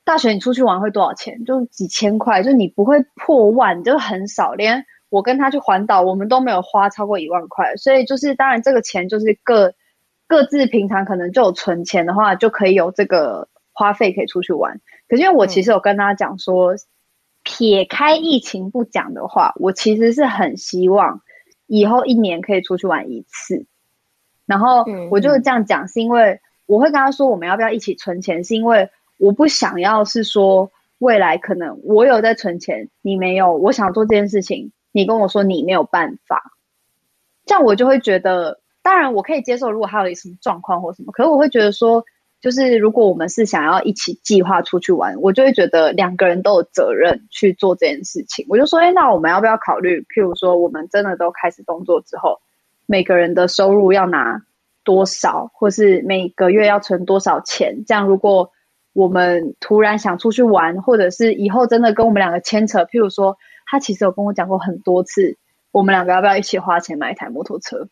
[0.04, 1.44] 大学你出去玩会多少钱？
[1.44, 4.54] 就几千块，就你不会破万，就很少。
[4.54, 7.76] 连我跟他去环岛，我们都没有花超过一万块。
[7.78, 9.74] 所以就是当然这个钱就是各
[10.28, 13.48] 各自平常可能就有存钱的话，就可以有这个。
[13.78, 16.80] 花费可以出去玩，可是因为我其实有跟他讲说，嗯，
[17.44, 21.22] 撇开疫情不讲的话，我其实是很希望
[21.68, 23.66] 以后一年可以出去玩一次。
[24.46, 28.46] 然后我就是这样讲，是因为我会跟他说，我们要不要一起存钱？
[28.46, 36.54] 是因为我不想要是说未来可能我有在存钱，你没有，我想做这件事情，你跟我说你没有办法，
[37.46, 42.06] 这样我就会觉得，当然我可以接受，如果还有什么状况或什么，可是我会觉得说。
[42.46, 48.46] 就是如果我们是想要一起计划出去玩，我就会觉得两个人都有责任去做这件事情。
[48.48, 50.02] 我就说，哎，那我们要不要考虑？
[50.02, 52.38] 譬如说，我们真的都开始工作之后，
[52.86, 54.44] 每个人的收入要拿
[54.84, 57.84] 多少，或是每个月要存多少钱？
[57.88, 58.52] 这样，如果
[58.94, 65.40] 我们突然想出去玩，或者是以后真的跟我们两个牵扯，譬如说，他其实有跟我讲过很多次，
[65.72, 67.88] 我们两个要不要一起花钱买一台摩托车？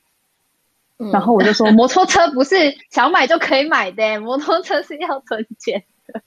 [1.11, 2.55] 然后我就说，摩托车不是
[2.89, 6.21] 想买就可以买的， 摩托车是要存钱的。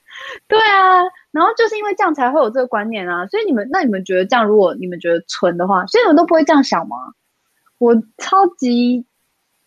[0.47, 1.01] 对啊，
[1.31, 3.25] 然后就是因为这样才会有这个观念啊。
[3.27, 6.97] 所以你们，那你们觉得这样，如果你们觉得存的话，所以你们都不会这样想吗？
[7.77, 9.05] 我超级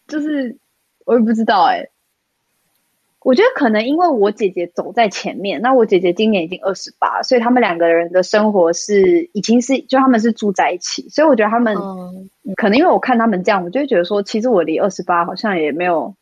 [0.09, 0.59] 就是
[1.07, 1.89] 我也不知道哎、
[3.23, 16.15] 我觉得可能因为我姐姐走在前面，那我姐姐今年已经二十八，所以他们两个人的生活是已经是就他们是住在一起，所以我觉得他们、嗯、可能因为我看他们这样，我就会觉得说，其实我离二十八好像也没有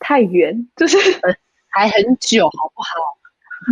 [0.00, 0.98] 太远，就是
[1.70, 3.16] 还很久，好不好？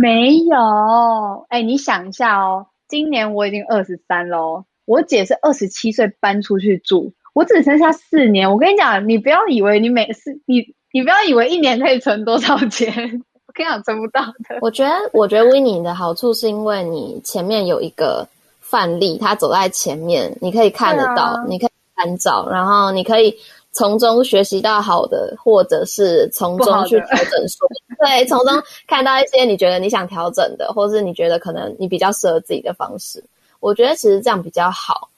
[0.01, 8.49] 没有，哎、欸，你想一下哦，今年我已经二十三喽，我姐是二十七岁搬出去住，我只剩下四年。
[8.49, 14.59] 我跟你讲，你不要以为你每次你你不要以为一年可以存多少钱，我跟你讲存不到的。
[14.61, 18.25] 我觉得我觉得 Winnie 的好处是因为你前面有一个
[18.61, 23.37] 范例，他走在前面，你可以看得到，啊、你可以参照，然后你可以。
[23.77, 27.67] 从中学习到好的，或者是从中去调整说，
[27.99, 33.21] 对，从中看到一些你觉得你想调整的，或是你觉得可能你比较适合自己的方式。
[33.59, 35.09] 我觉得其实这样比较好，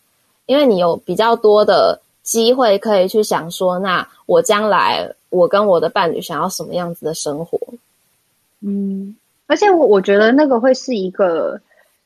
[0.47, 7.57] 因为你有比较多的机会可以去想说，那我将来我跟我的伴侣想要什么样子的生活。
[8.59, 9.15] 嗯，
[9.47, 11.59] 而且我我觉得那个会是一个。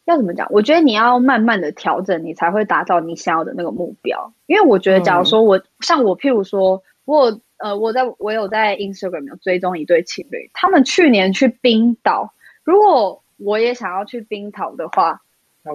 [0.05, 0.47] 要怎么讲？
[0.49, 4.33] 我觉得你要慢慢的调整，你才会达到你想要的那个目标。
[4.47, 12.33] 因为我觉得，假如说我、像我，譬如说，我呃，我在我有在 Instagram 有追踪一对情侣，他们去年去冰岛。
[12.63, 15.21] 如果我也想要去冰岛的话，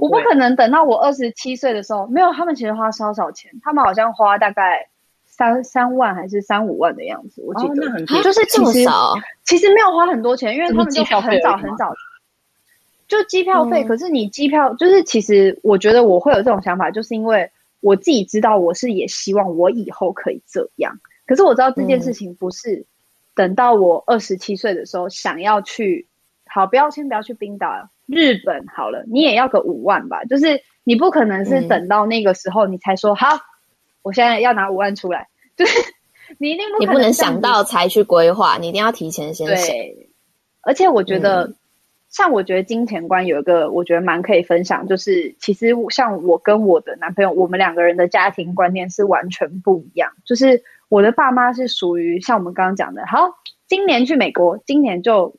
[0.01, 2.07] 我不可能等到我二十七岁的时候。
[2.07, 4.89] 没有，他们其实花稍少钱，他们好像花大概
[5.25, 7.43] 三三万还是三五万的样子。
[7.47, 11.95] 我记得，哦、那很就是其实少其实没有花很多钱，因为他们就很早很早。
[13.09, 17.49] 就机票费，嗯、可是你机票就是，其实我觉得我会有这种想法，就是因为
[17.81, 20.99] 我自己知道，我是也希望我以后可以这样。
[21.25, 22.85] 可是我知道这件事情不是
[23.37, 26.07] 等到我二十七岁的时候想要去，
[26.57, 30.25] 好，不要先不要去冰岛，日本好了，你也要个五万吧。
[30.25, 33.39] 就是你不可能是等到那个时候你才说、嗯、好，
[34.03, 35.79] 我现在要拿五万出来，就是
[36.39, 39.69] 你一定不能，你不能想到才去规划，你一定要提前先想。
[39.69, 40.09] 对，
[40.63, 41.45] 而且我觉得。
[41.45, 41.57] 嗯
[42.09, 50.13] 像我觉得金钱观有一个，我觉得蛮可以分享，就是其实像我跟我的男朋友，我们两个人的家庭观念是完全不一样。
[50.25, 53.35] 就是我的爸妈是属于像我们刚刚讲的，好，
[53.67, 55.35] 今年去美国，今年就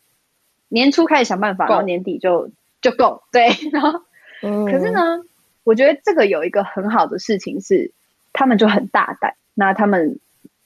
[0.69, 2.49] 年初开始想办法，然后年底就
[2.81, 3.49] 就够，对。
[3.71, 4.01] 然后，
[4.41, 5.21] 可是呢，
[5.63, 7.91] 我觉得这个有一个很好的事情是，
[8.33, 10.19] 他们就很大胆，那他们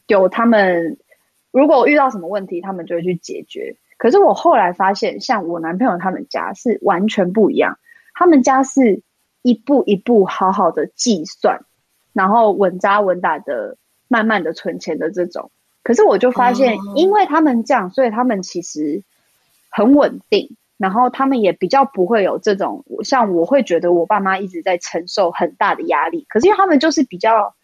[0.08, 0.98] 有他们
[1.52, 3.76] 如果遇到什么问题，他们就会去解决。
[3.98, 7.78] 可是我后来发现，像我男朋友他们家是完全不一样。
[8.14, 9.02] 他们家是
[9.42, 11.62] 一步一步好好的计算，
[12.14, 15.52] 然后稳扎稳打的慢慢的存钱的这种。
[15.84, 19.04] 可是我就发现，因为他们这样，所以他们其实
[19.72, 26.28] 很稳定，然后他们也比较不会有这种像我会觉得我爸妈一直在承受很大的压力。
[26.30, 27.56] 可是因为他们就是比较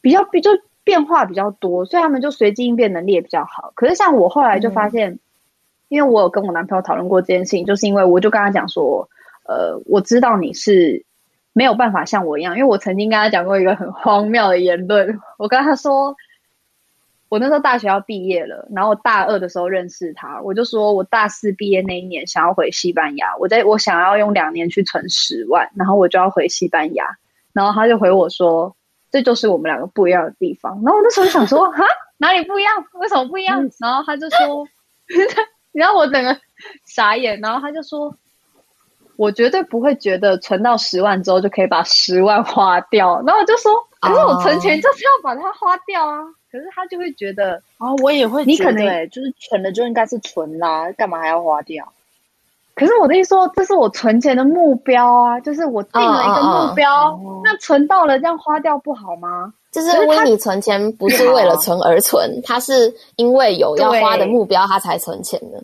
[0.00, 0.52] 比较比就
[0.84, 3.72] 变化比较多，所以他们就随机应变能力也比较好。
[3.74, 5.18] 可是像我后来就发现。
[5.88, 9.08] 因为我有跟我男朋友讨论过这件事情，就是因为我就跟他讲说，
[9.44, 11.04] 呃，我知道你是
[11.52, 15.20] 没有办法像我一样，因为我曾经跟他讲过一个很荒谬的言论。
[15.38, 16.16] 我跟他说，
[17.28, 27.04] 我那时候大学要毕业了，然后我大二的时候认识他，我就说我大四毕业那一年想要回西班牙，我在我想要用两年去存十万，然后我就要回西班牙，
[27.52, 28.74] 然后他就回我说，
[29.10, 30.72] 这就是我们两个不一样的地方。
[30.84, 31.84] 然后我那时候想说，哈，
[32.18, 32.72] 哪里不一样？
[32.94, 33.70] 为什么不一样？
[33.80, 34.66] 然后他就说。
[35.72, 36.34] 然后我整个
[36.86, 38.12] 傻眼，然后他就说
[39.16, 46.24] ：“我绝对不会觉得存到十万之后就可以把十万花掉。”然后我就说：“可是我存钱就是要把它花掉啊！”
[46.56, 51.92] 可是他就会觉得：“哦，我也会你可能就是存了就应该是存啦，干嘛还要花掉？”
[52.74, 59.52] 可是我的意思说，这是我存钱的目标啊，就是我定了一个目标，哦哦哦，那存到了这样花掉不好吗？
[59.70, 65.62] 就是因为你存钱不是为了存而存，他是因为有要花的目标，他才存钱的。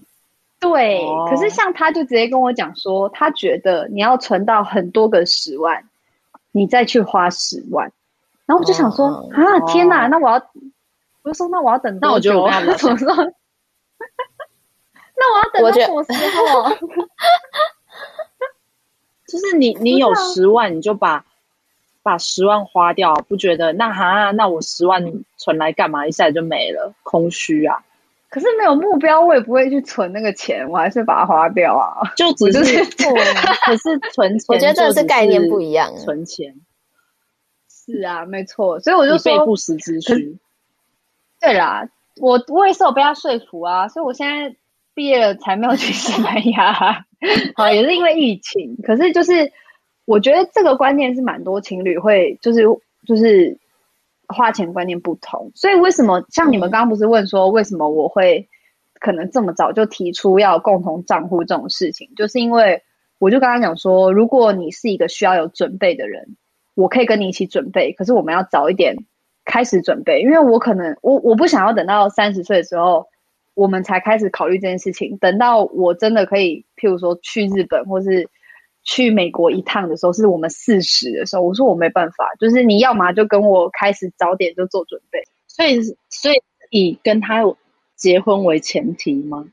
[0.60, 5.82] 对，可是像他就直接跟我讲说，他觉得你要存到很多个十万，
[6.50, 7.90] 你再去花十万。
[8.46, 10.42] 然后我就想说啊，天哪，那我要，
[11.22, 12.46] 我就说那我要等多久？
[12.48, 12.88] 那我说，
[15.16, 16.70] 那我要等到什么时候？
[19.28, 21.24] 就是你，你有十万，你就把。
[22.04, 24.32] 把十万花掉，不觉得那哈？
[24.32, 26.04] 那我十万存来干嘛？
[26.04, 27.84] 一下子就没了，空虚啊！
[28.28, 32.02] 可是没有目标，我也不会去存那个钱，我还是把它花掉啊。
[32.16, 33.14] 就 只是存，
[33.64, 35.96] 可是存钱，我觉得这是概念不一样。
[35.96, 36.56] 存钱
[37.68, 40.40] 是啊，没错，所以我就说备不时之需。
[41.42, 41.86] 对啦，
[42.16, 44.56] 我我也是有被他说服啊，所以我现在
[44.94, 47.04] 毕业了才没有去西班牙。
[47.54, 49.52] 好，也是因为疫情，可是就是。
[50.04, 52.62] 我觉得这个观念是蛮多情侣会就是
[53.06, 53.56] 就是
[54.26, 58.48] 花钱观念不同，所以为什么像你们刚刚不是问说为什么我会
[58.98, 62.82] 可能这么早就提出要共同账户这种事情，就是因为
[63.20, 66.36] 我就刚刚讲说，如果你是一个需要有准备的人，
[66.74, 68.96] 我可以跟你一起准备，可是我们要早一点
[69.44, 73.06] 开始准备，因为我可能我我不想要等到三十岁的时候
[73.54, 78.28] 我们才开始考虑这件事情，等到我真的可以，譬如说去日本或是。
[78.84, 85.80] 去美国一趟的时候，是我们四十的时候，我说我没办法，就是你要嘛就跟我开始早点就做准备，所以
[86.10, 87.44] 所以以跟他
[87.94, 89.46] 结婚为前提吗？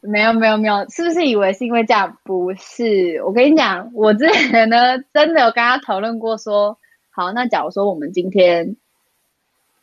[0.00, 2.18] 没有没有没有，是不是以为是因为这样？
[2.24, 6.78] 不是，我跟你讲，我之前呢真的有跟他讨论过说，说
[7.10, 8.74] 好，那假如说我们今天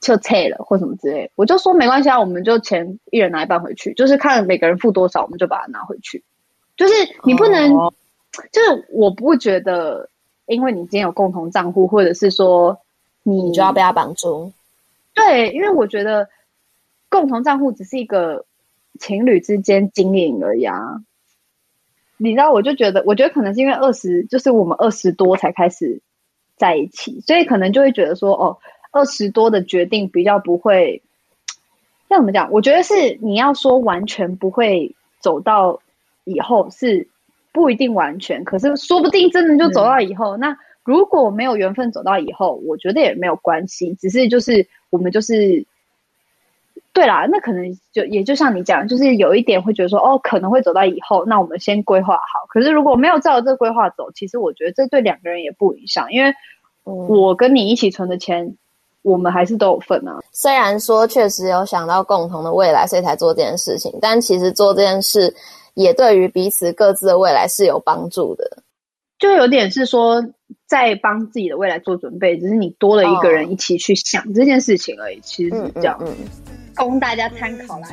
[0.01, 6.23] 就退了或什么之类，我就说没关系啊，我们就钱一人拿一半回去，就是看每个人付多少，我们就把它拿回去。
[6.77, 6.93] 就是
[7.23, 7.93] 你不能，哦、
[8.51, 10.09] 就是我不觉得，
[10.45, 12.79] 因为你今天有共同账户，或者是说
[13.23, 14.51] 你，你就要被他绑住。
[15.13, 16.27] 对，因为我觉得
[17.09, 18.45] 共同账户只是一个。
[18.97, 21.01] 情侣之间经营而已啊，
[22.15, 25.99] 你知道，我就觉得，我觉得可能是因为二十，就是我们二十多才开始
[26.55, 28.57] 在一起，所以可能就会觉得说，哦，
[28.95, 31.01] 二十多的决定比较不会，
[32.07, 32.49] 要怎么讲？
[32.49, 35.81] 我觉得是你要说完全不会走到
[36.23, 37.05] 以后是
[37.51, 40.37] 不一定完全，可是说不定真的就走到以后。
[40.37, 45.65] 嗯、那如果没有缘分走到以后，我觉得也没有关系，只是就是我们就是。
[46.93, 52.45] 对啦，那可能就也就像你讲，就是有一点会觉得说，哦，可能会走到以后，那我们先规划好。
[52.47, 56.33] 可是如果没有照这个规划走，其实我觉得这对两个人也不影响，因为
[56.85, 58.57] 我跟你一起存的钱，嗯、
[59.05, 60.19] 我们还是都有份啊。
[60.33, 65.33] 虽然说确实有想到共同的未来，所以才做这件事情，但其实做这件事
[65.75, 68.57] 也对于彼此各自的未来是有帮助的。
[69.19, 70.21] 就有点是说
[70.67, 75.19] 在帮自己的未来做准备，只是你多了一个人一起去想这件事情而已。
[75.23, 75.95] 其实是这样。
[76.01, 76.15] 嗯嗯
[76.47, 77.87] 嗯供大家参考啦。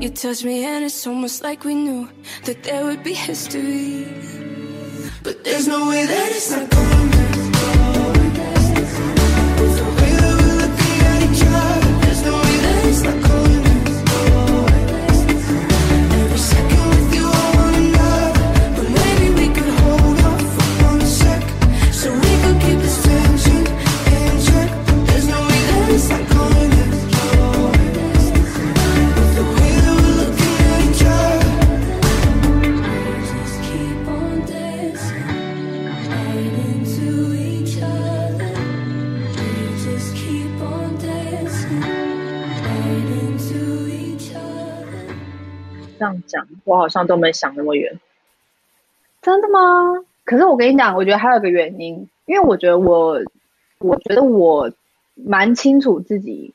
[0.00, 2.08] You touch me and it's almost like we knew
[2.46, 4.06] that there would be history.
[5.22, 7.30] But there's no way that it's not going to
[12.00, 13.59] There's no way that it's not going
[46.00, 48.00] 这样讲，我好像都没想那么远。
[49.20, 50.02] 真的吗？
[50.24, 53.20] 可是我跟你讲，我觉得还有个原因，因为我觉得我，
[53.78, 54.72] 我觉得我
[55.14, 56.54] 蛮清楚自己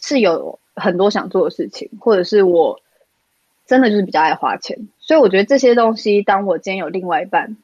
[0.00, 2.80] 是有很多想做的事情，或者是我
[3.66, 7.58] 真的就是比较爱花钱，所以我觉得这些东西，当我今天有另外一半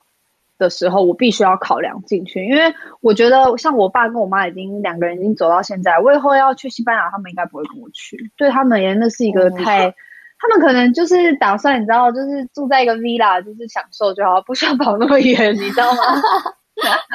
[0.59, 2.45] 的时候，我必须要考量进去。
[2.45, 8.31] 因为我觉得，像我爸跟我妈已经两个人已经走到现在，我以后要去西班牙，他们应该不会跟我去。
[8.37, 9.95] 对他们而言，那是一个太。
[10.43, 16.01] 他们可能就是打算，你知道，就是住在一个 villa，就是享受就好， 不需要跑那么远，你知道吗？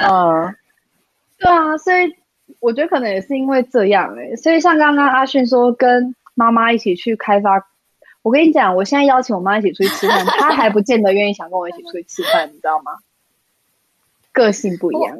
[0.02, 0.54] 嗯，
[1.38, 2.10] 对啊，所以
[2.60, 7.62] 我觉得可能也是因为这样诶、欸，所以像刚刚阿迅说跟妈妈一起去开发，
[8.22, 12.92] 我跟你讲，我现在邀请我妈一起出去吃饭，她还不见得愿意想跟我一起出去吃饭，你知道吗？
[14.32, 15.14] 个性不一样。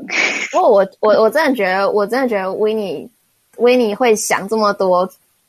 [0.50, 3.06] 不过我我我真的觉得，我真的觉得维尼
[3.59, 5.06] 维尼会想这么多，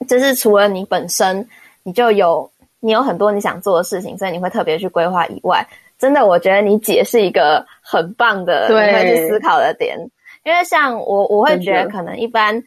[0.10, 1.48] 就是除了你本身。
[1.84, 2.50] 你就有
[2.80, 5.68] 你有很多你想做的事情，所以你会特别去规划以外，
[5.98, 9.98] 真的，我觉得你姐是一个很棒的，你会去思考的点。
[10.46, 12.64] 因为像我，我会觉得可能一般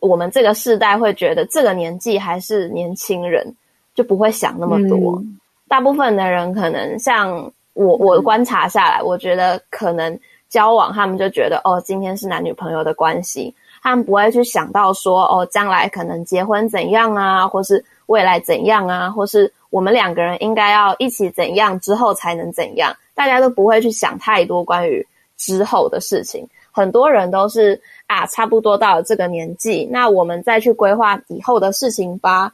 [0.00, 3.54] 我们这个世代会觉得这个年纪还是年轻人，
[3.94, 5.16] 就不会想那么多。
[5.16, 10.18] 嗯、大部分的人可能像我，我观察下来，我觉得可能
[10.50, 17.82] 交往他们就觉得哦，今天是男女朋友的关系，他们不会去想到说哦，将来可能结婚怎样啊，或是。
[18.10, 19.08] 未来怎样啊？
[19.08, 22.92] 或是我们两个人应该要一起怎样之后才能怎样？
[23.14, 25.06] 大家都不会去想太多关于
[25.36, 26.44] 之后的事情。
[26.72, 32.52] 很多人都是啊，差不多到了这个年纪，那我们再去规划以后的事情吧。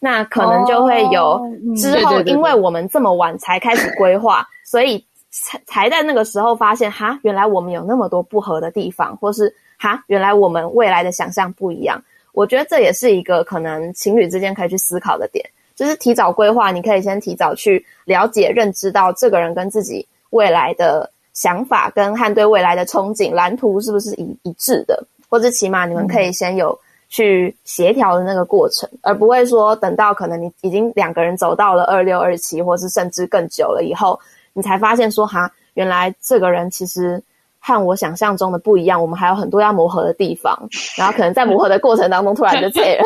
[0.00, 1.40] 那可能就会有
[1.76, 12.02] 之后，因为我们这么晚才开始规划，所以才才在那个时候发现，哈，原来我们有那么多不合的地方，或是哈，原来我们未来的想象不一样。
[12.36, 15.42] 我觉得这也是一个可能情侣之间可以去思考的点，
[15.74, 26.78] 就是提早规划，你可以先提早去了解、认知到这个人跟自己未来的想法跟和对未来的憧憬蓝图是不是一一致的，或者起码你们可以先有
[27.08, 34.20] 去协调的那个过程，嗯、而不会说等到可能你已经两个人走到了二六二七，或是甚至更久了以后，
[34.52, 37.22] 你才发现说哈，原来这个人其实。
[37.66, 40.56] 和我想象中的不一样，我们还有很多要磨合的地方，
[40.96, 43.04] 然后可能在磨合的过程当中突然就退了。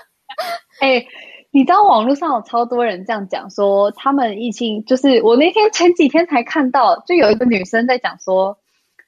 [0.82, 1.06] 哎、欸，
[1.50, 8.58] 你知道网络上有超多人这样讲说，他们疫情就是我那天前几天才看到，就有一个女生在讲说，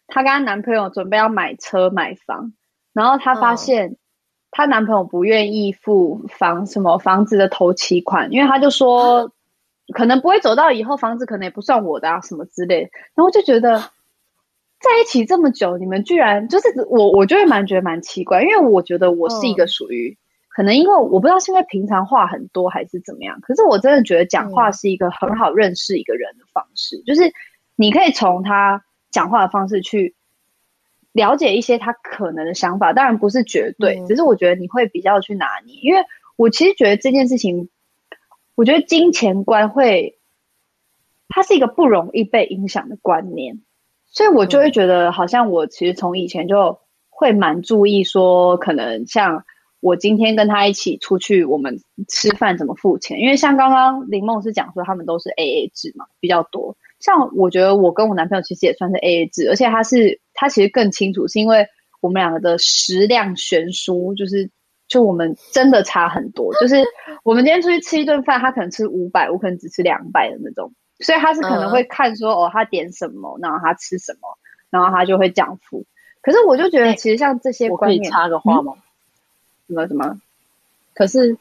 [0.06, 2.54] 她跟她男朋友准备要买车买房，
[2.94, 3.94] 然后她发现
[4.50, 9.30] 她男朋友不愿意付房什么房子的头期款，因为他就说
[9.92, 13.82] 可能不会走到以后房子可能也不算我的啊什么之类的，然后就觉得
[14.80, 20.16] 在一起这么久，你们居然就是我，我就会蛮觉得蛮奇怪，因为我觉得我是一个属于。
[20.50, 27.32] 可能因为我不知道是因为平常话很多还是怎么样，可是我真的觉得讲话是一个很好认识一个人的方式，嗯、就是
[27.76, 30.16] 你可以从他讲话的方式去
[31.12, 35.76] 了解一些他可能的想法，当然不是绝对，嗯、只是我觉得你会比较去拿捏。
[35.76, 36.02] 因为
[36.34, 37.68] 我其实觉得这件事情，
[38.56, 40.18] 我觉得金钱观会，
[41.28, 43.60] 它是一个不容易被影响的观念，
[44.10, 46.78] 所以我就会觉得好像我其实从以前就
[47.08, 49.44] 会蛮注意说，可能像。
[49.80, 51.78] 我今天跟他一起出去，我们
[52.08, 53.20] 吃饭怎么付钱？
[53.20, 56.76] 因为像刚刚林梦是讲说，他们都是 AA 制嘛，比较多。
[56.98, 61.64] 像我觉得我跟我男朋友其实也算是 AA 制，而且他是他其实更清楚，是因为
[62.00, 64.50] 我们两个的食量悬殊，就是
[64.88, 66.52] 就我们真的差很多。
[66.54, 66.82] 就是
[67.22, 74.38] 我们今天出去吃一顿饭，他可能吃五百，我可能只吃两百的那种，所以他是可能会看说、嗯、哦，他点什么，然后他吃什么，
[74.70, 75.84] 然后他就会这样付。
[76.20, 78.74] 可是我就觉得，其实像这些观念，我可以插个话吗？
[78.76, 78.82] 嗯
[79.68, 80.18] 什么什么？
[80.94, 81.36] 可是，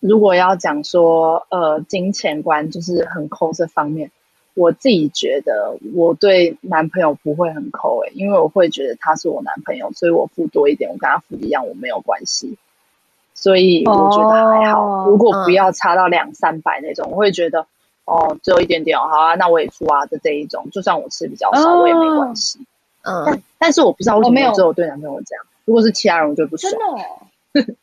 [0.00, 4.10] 如果要讲说，呃，金钱观就是很抠这方面，
[4.54, 12.56] 我自己觉得我对男朋友不会很抠诶、欸，因为我会觉得他是我男朋友，所以我付多一点，我跟他付一样，我没有关系。
[13.34, 14.82] 所以我觉得还好。
[14.82, 17.66] 哦、如果不要差到两三百那种，嗯、我会觉得
[18.08, 22.58] 哦，只有一点点，好啊，那我也出啊的这一种，就算我吃比较少，哦、我也没关系。
[23.02, 26.72] 嗯，但但是我不知道为什么只有对男朋友这样，如果是其他人，我就不爽。
[26.72, 27.74] 真的、哦。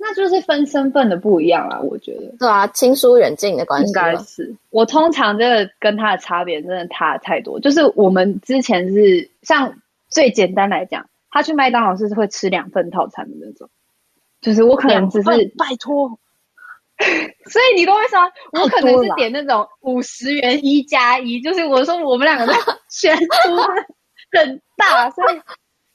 [0.00, 2.32] 那就是分身份的不一样啊，我觉得。
[2.38, 3.88] 对啊，亲疏远近的关系。
[3.88, 4.54] 应该是。
[4.70, 7.58] 我通常真的跟他的差别真的差太多。
[7.58, 9.74] 就是我们之前是像
[10.08, 13.68] 最简单来讲，他去麦当劳是会吃两份套餐的那种。
[14.40, 15.28] 就是我可能只是
[15.58, 16.16] 拜托，
[17.50, 18.20] 所以你都会说？
[18.52, 22.52] 我可能是点那种五十元一加一，就是我说我们两个的
[22.90, 23.56] 悬殊
[24.32, 25.40] 很大，所以。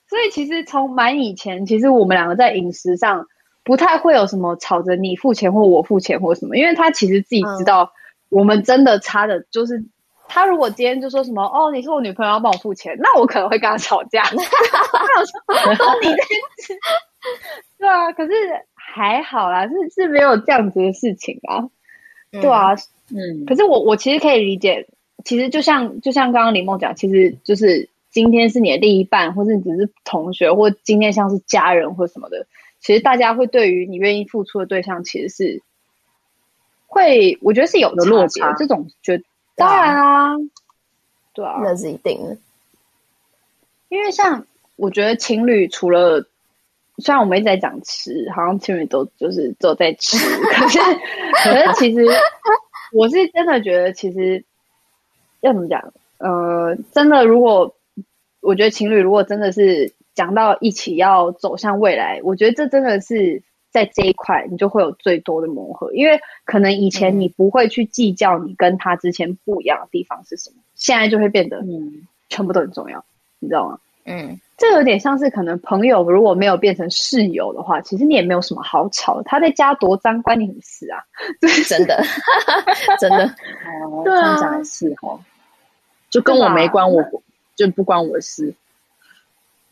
[0.09, 3.25] 所以其实从蛮以前，其实我们两个在饮食上
[3.63, 7.91] 不太会有什么吵着你付钱或我付钱或什么，因为他其实自己知道
[8.29, 9.83] 我们真的差的就是，
[10.27, 14.21] 他如果今天就说什么哦，你是我女朋友要帮我付钱，那我可能会跟他吵架。
[14.31, 14.39] 那
[15.67, 16.17] 我说你在
[16.61, 16.77] 吃，
[17.79, 18.31] 对啊，可是
[18.93, 21.67] 还好啦，是是没有这样子的事情啊，
[22.31, 22.75] 对啊，
[23.09, 24.87] 嗯，可是我我其实可以理解，
[25.25, 27.89] 其实就像就像刚刚林梦讲，其实就是。
[28.13, 32.45] 今天是你的另一半，或是你只是同学，或今天像是家人或什么的，
[32.79, 35.63] 其实大家会对于你愿意付出的对象，其实是
[36.85, 38.53] 会，我觉得是有的落差。
[38.53, 39.19] 这种觉
[39.55, 40.35] 当然啊，
[41.33, 42.37] 对啊，那是一定的。
[43.89, 46.23] 因为像我觉得情侣除了，
[46.97, 50.17] 虽然我们一直在讲吃，好像情侣都就是都在吃，
[50.51, 50.79] 可是
[51.43, 52.05] 可是其实
[52.91, 54.43] 我是真的觉得，其实
[55.41, 55.93] 要怎么讲？
[56.17, 57.75] 呃，真的如果。
[58.45, 63.41] 我觉得情侣如果真的是讲到一起要走向未来，我觉得这真的是
[63.71, 73.05] 在这一块你就会有最多的磨合，因为可能以前你不会去计较你跟他之前不一样的地方是什么，现在就会变得嗯，全部都很重要，
[73.39, 73.79] 你知道吗？
[74.05, 81.03] 嗯，这有点像是可能朋友如果没有变成室友的话，其实你也没有什么好吵的，他在家多脏关你什么事啊？
[81.39, 82.03] 对， 真的，
[82.99, 83.25] 真的，
[83.85, 85.19] 哦，对啊，是哦，
[86.09, 87.03] 就跟我没关我。
[87.55, 88.51] 就不关我的事，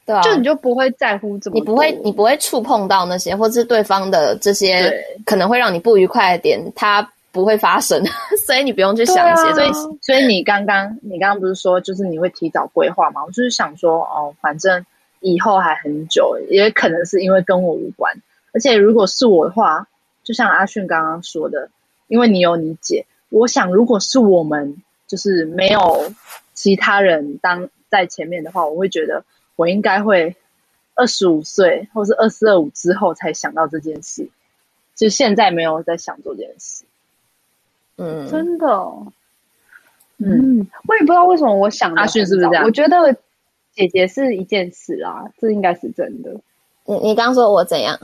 [0.05, 7.01] 对啊，就你就不会在乎这么，你不会，你不会触碰到那些，或是对方的这些可能会让你不愉快的点，它
[7.31, 8.03] 不会发生，
[8.45, 9.53] 所以你不用去想一些。
[9.53, 9.71] 所以，
[10.01, 13.23] 所以你刚刚，你刚刚不是说，就是你会提早规划吗？
[13.25, 14.85] 我就是想说，哦，反正
[15.19, 18.13] 以后还很久，也可能是因为跟我无关。
[18.53, 19.87] 而且，如果是我的话，
[20.23, 21.69] 就像阿迅刚刚说的，
[22.07, 26.13] 因为你有你姐，我想，如果是我们，就是没有。
[26.53, 29.23] 其他人当在前面的话，我会觉得
[29.55, 30.35] 我应该会
[30.95, 34.29] 二十五岁，或是二十二五之后才想到这件事，
[34.93, 36.83] 就现在没有在想做这件事。
[38.01, 38.67] 嗯，真的，
[40.17, 42.65] 嗯，嗯，我也不知道为什么我想阿迅是不是这样？
[42.65, 43.15] 我觉得
[43.73, 46.35] 姐姐是一件事啊，这应该是真的。
[46.85, 47.99] 你你刚说我怎样？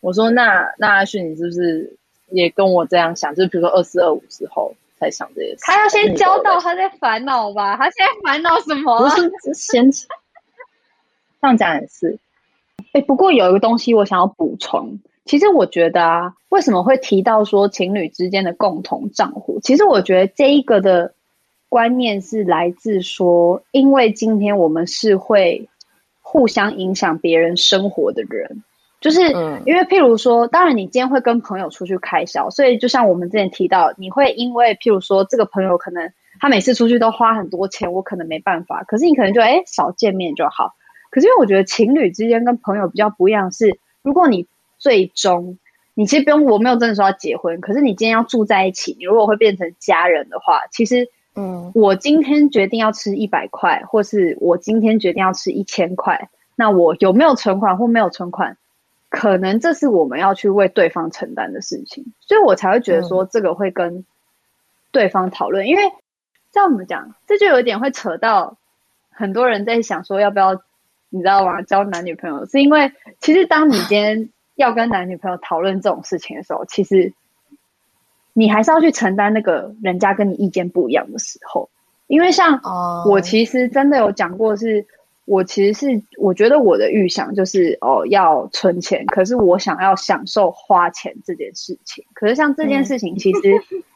[0.00, 1.96] 我说那那阿迅你是不是
[2.28, 3.34] 也跟我这样想？
[3.34, 4.74] 就是比如说二四二五之后。
[4.96, 5.58] 才想这些事。
[5.62, 7.76] 他要先交到他在烦恼吧？
[7.76, 9.02] 他现在烦恼什么、啊？
[9.02, 10.06] 不是先这
[11.42, 12.16] 样讲也是。
[12.92, 15.00] 哎、欸，不过有一个东西我想要补充。
[15.24, 19.58] 其实我觉得啊，为什么会提到说情侣之间的共同账户？
[19.62, 21.14] 其实我觉得这一个的
[21.68, 25.68] 观念是来自说，因为今天我们是会
[26.20, 28.62] 互相影响别人生活的人，
[29.00, 29.20] 就是
[29.64, 40.74] 因为譬如说，当然你今天会跟朋友出去开销，所以就像我们之前提到，你会因为譬如说这个朋友可能他每次出去都花很多钱，我可能没办法，可是你可能就哎少见面就好。
[41.10, 44.46] 可是因为我觉得情侣之间跟朋友比较不一样是，如果你
[44.84, 45.56] 最终，
[45.94, 47.58] 你其实不用，我没有真的说要结婚。
[47.62, 58.58] 可是你今天要住在一起，你如果会变成家人的话，其实，嗯，我今天决定要吃一百块，或是我今天决定要吃一千块，那我有没有存款或没有存款，
[59.08, 64.04] 可能这是我们要去为对方承担的事情，所以我才会觉得说这个会跟
[64.92, 65.82] 对方讨论，嗯、因为
[66.52, 68.58] 这样我们讲，这就有点会扯到
[69.08, 70.60] 很多人在想说要不要，
[71.08, 71.62] 你知道吗？
[71.62, 74.28] 交男女朋友是因为其实当你今天。
[74.56, 77.12] 要跟男女朋友讨论这种事情的时候，其实
[78.32, 81.68] 你还是要去承担那个人家跟你意见不一样的时候，
[82.06, 82.60] 因为像
[83.08, 84.86] 我其实真的有讲过是，是
[85.24, 92.04] 我其实是我觉得我的预想就是哦要存钱，可是我想要享受花钱这件事情。
[92.14, 93.40] 可是像这件事情，其实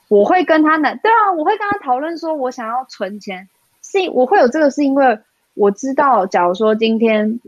[0.09, 3.49] 我会跟他男对啊，我会跟他讨论说，我想要存钱，
[3.83, 5.19] 是我会有这个是因为
[5.55, 7.39] 我知道，假如说今天。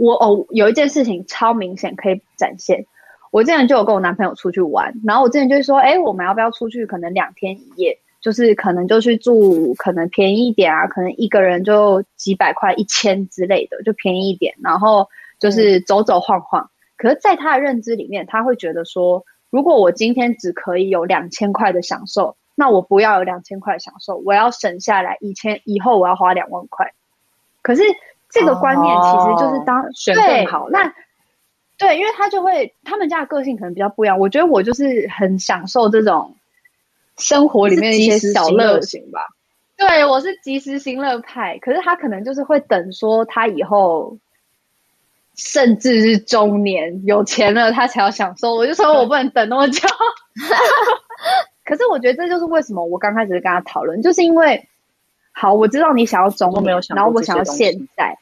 [0.00, 2.86] 我哦，有一件事情超明显可以展现。
[3.30, 6.86] 我之前就有跟我男朋友出去玩，然后我之前就是说，哎，我们要不要出去？
[6.86, 14.54] 可能两天一夜，就是可能就去住，可能便宜一点啊，可能一个人就几百块、一千之类的，就便宜一点。
[14.62, 15.06] 然后
[15.38, 16.62] 就是走走晃晃。
[16.62, 16.72] 嗯。
[16.96, 26.90] 可是，在他的认知里面，他会觉得说，如果我今天只可以有两千块的享受，那我不要有两千块的享受，我要省下来一千，以后我要花两万块。
[27.60, 27.82] 可是。
[28.30, 30.92] 这个观念其实就是当、哦、选更好，那
[31.76, 34.18] 对，因为他就会他们家的个性可能比较不一样。
[34.18, 36.36] 我觉得我就是很享受这种
[37.16, 39.26] 生活里面的一些小乐型吧。
[39.76, 44.18] 对，我是及时行乐派，可是他可能就是会等说他以后
[45.36, 48.54] 甚至是中年有钱了，他才要享受。
[48.54, 49.88] 我就说我不能等那么久。
[51.64, 54.66] 可是我觉得这就是为什么我刚开始跟他讨论，就是因为。
[55.40, 58.14] 好，我知道你想要中年，然后我想要现在，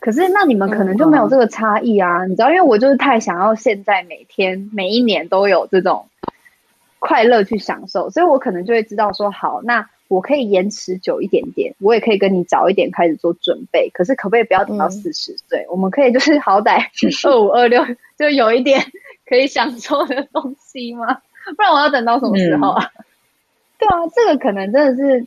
[0.00, 6.06] 可是那你们可能就没有这个差异啊，嗯，你知道，因为我就是太想要现在每天每一年都有这种
[7.00, 15.66] 快乐去享受，所以我可能就会知道说，好，那我可以延迟久一点点，我也可以跟你早一点开始做准备，可是可不可以不要等到四十岁？
[15.68, 16.80] 我们可以就是好歹
[17.28, 17.84] 二五二六
[18.16, 18.80] 就有一点
[19.28, 21.18] 可以享受的东西吗？
[21.58, 22.90] 不然我要等到什么时候啊？
[22.96, 23.04] 嗯、
[23.80, 25.26] 对啊，这个可能真的是。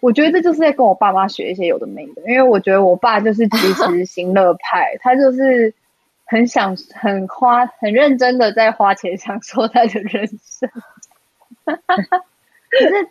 [0.00, 5.72] 我觉得这就是在跟我爸妈学一些有的没的，因为我觉得我爸就是及时 行乐派，他就是
[6.24, 10.70] 很想很花很认真的在花钱享受他的人生。
[11.66, 13.08] 可是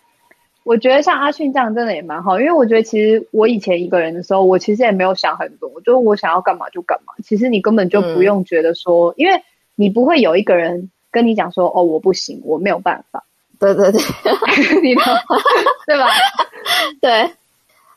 [0.64, 7.14] 我觉得像阿迅这样真的也蛮好，因为我觉得其实我以前一个人的时候，我其实也没有想很多，就我想要干嘛就干嘛。
[7.24, 9.44] 其实你根本就不用觉得说，嗯、因为
[9.76, 13.26] 你不会有一个人跟你讲说，哦，我不行，我没有办法。
[13.60, 14.02] 对对对，
[14.82, 15.04] 你懂
[15.86, 16.08] 对吧？
[17.02, 17.34] 对，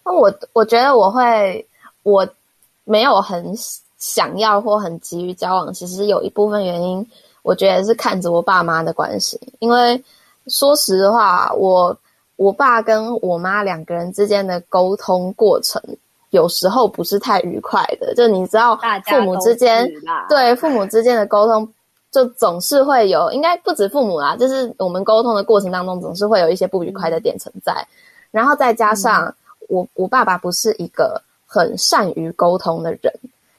[0.05, 1.65] 那我我觉得我会，
[2.03, 2.27] 我
[2.85, 3.55] 没有很
[3.97, 5.73] 想要或很急于交往。
[5.73, 7.07] 其实有一部分原因，
[7.43, 9.41] 我觉得是看着我爸妈的关系。
[9.61, 10.03] 因为
[10.49, 11.97] 说实话，我
[12.37, 15.81] 我爸跟我妈两个人之间的沟通过程，
[16.31, 18.13] 有时候不是太愉快的。
[18.17, 19.89] 就你知道，父母之间
[20.29, 21.73] 对父母之间的沟通。
[22.13, 27.73] 就总是会有，应该不止父母啦，就是我们沟通的过程当中，总是会有一些不愉快的点存在。
[27.73, 27.89] 嗯、
[28.31, 29.35] 然后再加上
[29.69, 33.13] 我，我爸爸不是一个很善于沟通的人，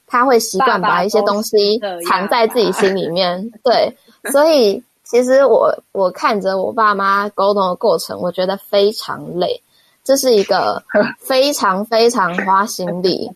[0.05, 3.51] 他会习惯把一些东西藏在自己心里面。
[3.63, 3.97] 对，
[4.31, 9.59] 所以其实我我看着我爸妈沟通的过程，我觉得非常累，
[10.03, 10.83] 这是一个
[11.17, 13.31] 非常非常花心力、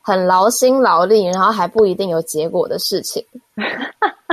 [0.00, 3.24] 很劳心劳力，然后还不一定有结果的事情。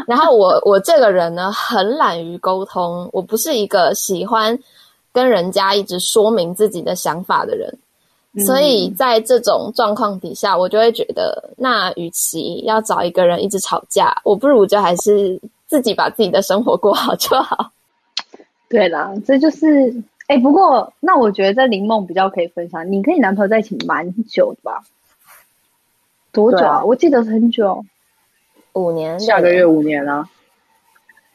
[0.07, 4.57] 然后我我这个人呢，很懒于沟通，我不是一个喜欢
[5.11, 7.77] 跟人家一直说明自己的想法的人，
[8.33, 17.69] 嗯、所以在这种状况底下，我就会觉得，那与其要找一个人一直吵架，我不如就还是自己把自己的生活过好就好。
[18.69, 19.93] 对啦，这就是
[20.27, 24.81] 哎，不过那我觉得在林梦比较可以分享，你跟你男朋友在一起蛮久的吧？
[26.37, 26.85] 多久啊？
[26.85, 27.83] 我记得很久。
[28.73, 30.29] 五年，下个月五年啊。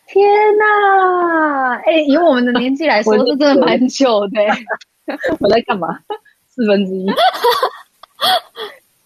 [0.06, 0.24] 天
[0.56, 1.74] 哪！
[1.78, 4.40] 哎、欸，以我们的年纪来说， 这真的蛮久的。
[5.40, 5.98] 我在干嘛？
[6.46, 7.04] 四分之一。
[7.10, 7.14] 对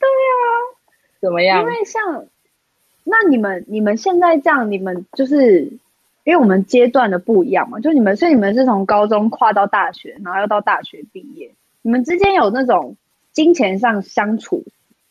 [0.05, 0.45] 啊，
[1.23, 1.63] 怎么样？
[1.63, 2.27] 因为像
[3.05, 5.63] 那你们，你们现在这样，你们就是
[6.25, 12.97] 因为我们阶段的不一样嘛，就你们，所以你们是从高中跨到大学，然后又到大学毕业，你们之间有那种
[13.33, 14.63] 金钱上相处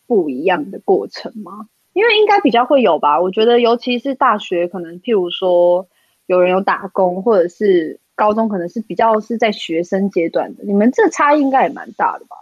[0.07, 1.67] 不一样的过程吗？
[1.93, 5.87] 因为应该比较会有吧，我觉得尤其是大学，可能譬如说
[6.25, 12.35] 有人有打工，或者是高中可能是比较是在学生阶段的，你们这差异应该也蛮大的吧？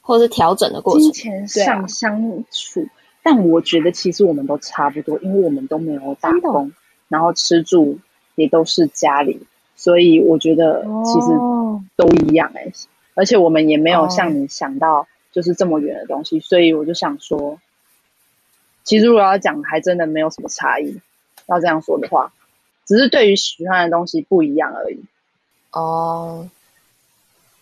[0.00, 2.90] 或者是调整的过程，金钱上相处，啊、
[3.22, 6.72] 但我觉得其实我们都差不多，因为我们都没有打工，
[7.08, 7.98] 然后吃住
[8.36, 9.40] 也都是家里，
[9.76, 11.26] 所以我觉得其实
[11.96, 12.72] 都一样哎、欸，哦、
[13.14, 15.06] 而且我们也没有像你想到
[15.38, 17.60] 就是这么远的东西，所以我就想说。
[18.82, 21.00] 其实如果要讲，还真的没有什么差异。
[21.46, 22.32] 要这样说的话，
[22.86, 24.98] 只是对于喜欢的东西不一样而已。
[25.72, 26.48] 哦，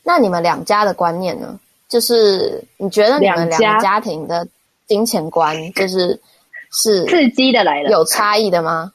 [0.04, 1.60] 那你们两家的观念呢？
[1.88, 4.48] 就是你觉得你们两个家庭的
[4.86, 6.18] 金钱观，就是
[6.70, 8.92] 是刺激的来了，有差异的吗？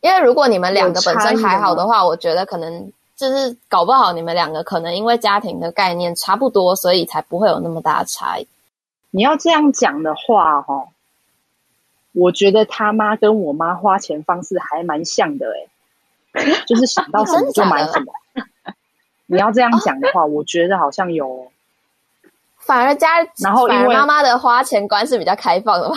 [0.00, 2.92] 因为如果你们两个本身还好的话，我觉得可能
[3.22, 8.48] 就是搞不好你们两个可能因为家庭的概念差不多，所以才不会有那么大的差异。
[9.12, 10.88] 你要这样讲的话，哈，
[12.10, 15.46] 我觉得他妈跟我妈花钱方式还蛮像的，
[16.32, 18.12] 哎 就是想到什么就买什么。
[19.26, 21.52] 你要这样讲的话，我觉得好像有。
[22.58, 23.08] 反而家，
[23.38, 25.96] 然后因为妈妈的花钱观是比较开放的嘛。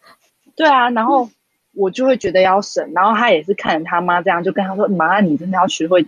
[0.54, 1.30] 对啊，然后
[1.74, 6.04] 我就会觉得要省，然后他也是看着他妈这样，就跟他说：“妈，你真的要学会。”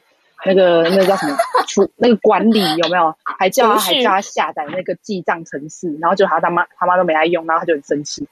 [0.46, 1.36] 那个那个叫什么？
[1.68, 3.14] 出那个管理有没有？
[3.22, 8.26] 还叫他还叫他下载那个记账程式，然后就他他妈他妈都没来用，然后他就很生气。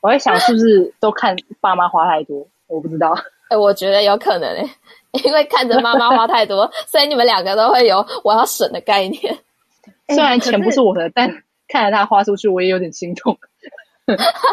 [0.00, 2.48] 我在想是不是都看爸妈花太多？
[2.66, 3.12] 我不知道。
[3.50, 9.38] 哎、欸，我觉得有可能哎、欸，因为看着妈妈花太多，所以你们两个都会有我要省的概念。
[10.08, 13.38] 虽然钱不是我的，欸、但看着他花出去，我也有点心痛。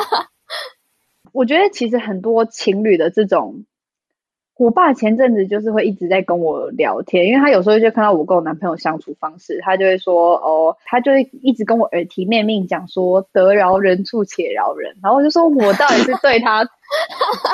[1.31, 3.65] 我觉得其实很多情侣的这种。
[4.57, 16.67] 我爸前阵子就是会一直在跟我聊天，因为他有时候就看到我跟我男朋友相处方式，他就会说哦，他就会一直跟我耳提面命讲说得饶人处且饶人，然后我就说我到底是对他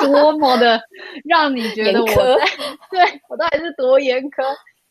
[0.00, 0.80] 多么的
[1.24, 2.46] 让你觉得我在
[2.90, 4.42] 对我到底是多严苛？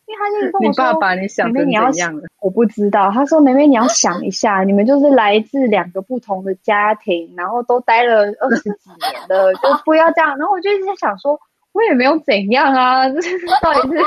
[0.06, 2.24] 因为他就是跟我说，你爸爸你想成怎样了？
[2.42, 3.10] 我不知道。
[3.10, 10.38] 他说妹妹你要想一下，你们就是来自两个不同的家庭，然后都待了二十几年的，就不要这样。
[10.38, 11.40] 然后我就一直在想说。
[11.74, 13.04] 我也没有怎样啊，
[13.62, 13.98] 到底是，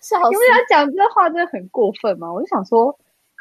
[0.00, 2.32] 笑死，因为他讲这话真的很过分嘛。
[2.32, 2.86] 我就想说，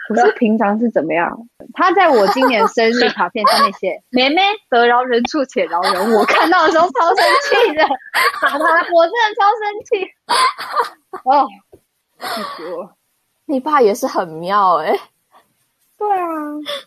[0.09, 1.37] 我是平常是怎么样？
[1.73, 7.83] 他在我今年生日卡片上面写 “妹妹得饶人处且饶人”，我看到的时候超生气的，
[8.41, 8.57] 打他，
[8.93, 10.07] 我真的超生气。
[11.23, 11.47] 哦，
[12.19, 12.91] 气死我！
[13.45, 14.99] 你爸也是很妙哎、欸。
[15.97, 16.25] 对啊，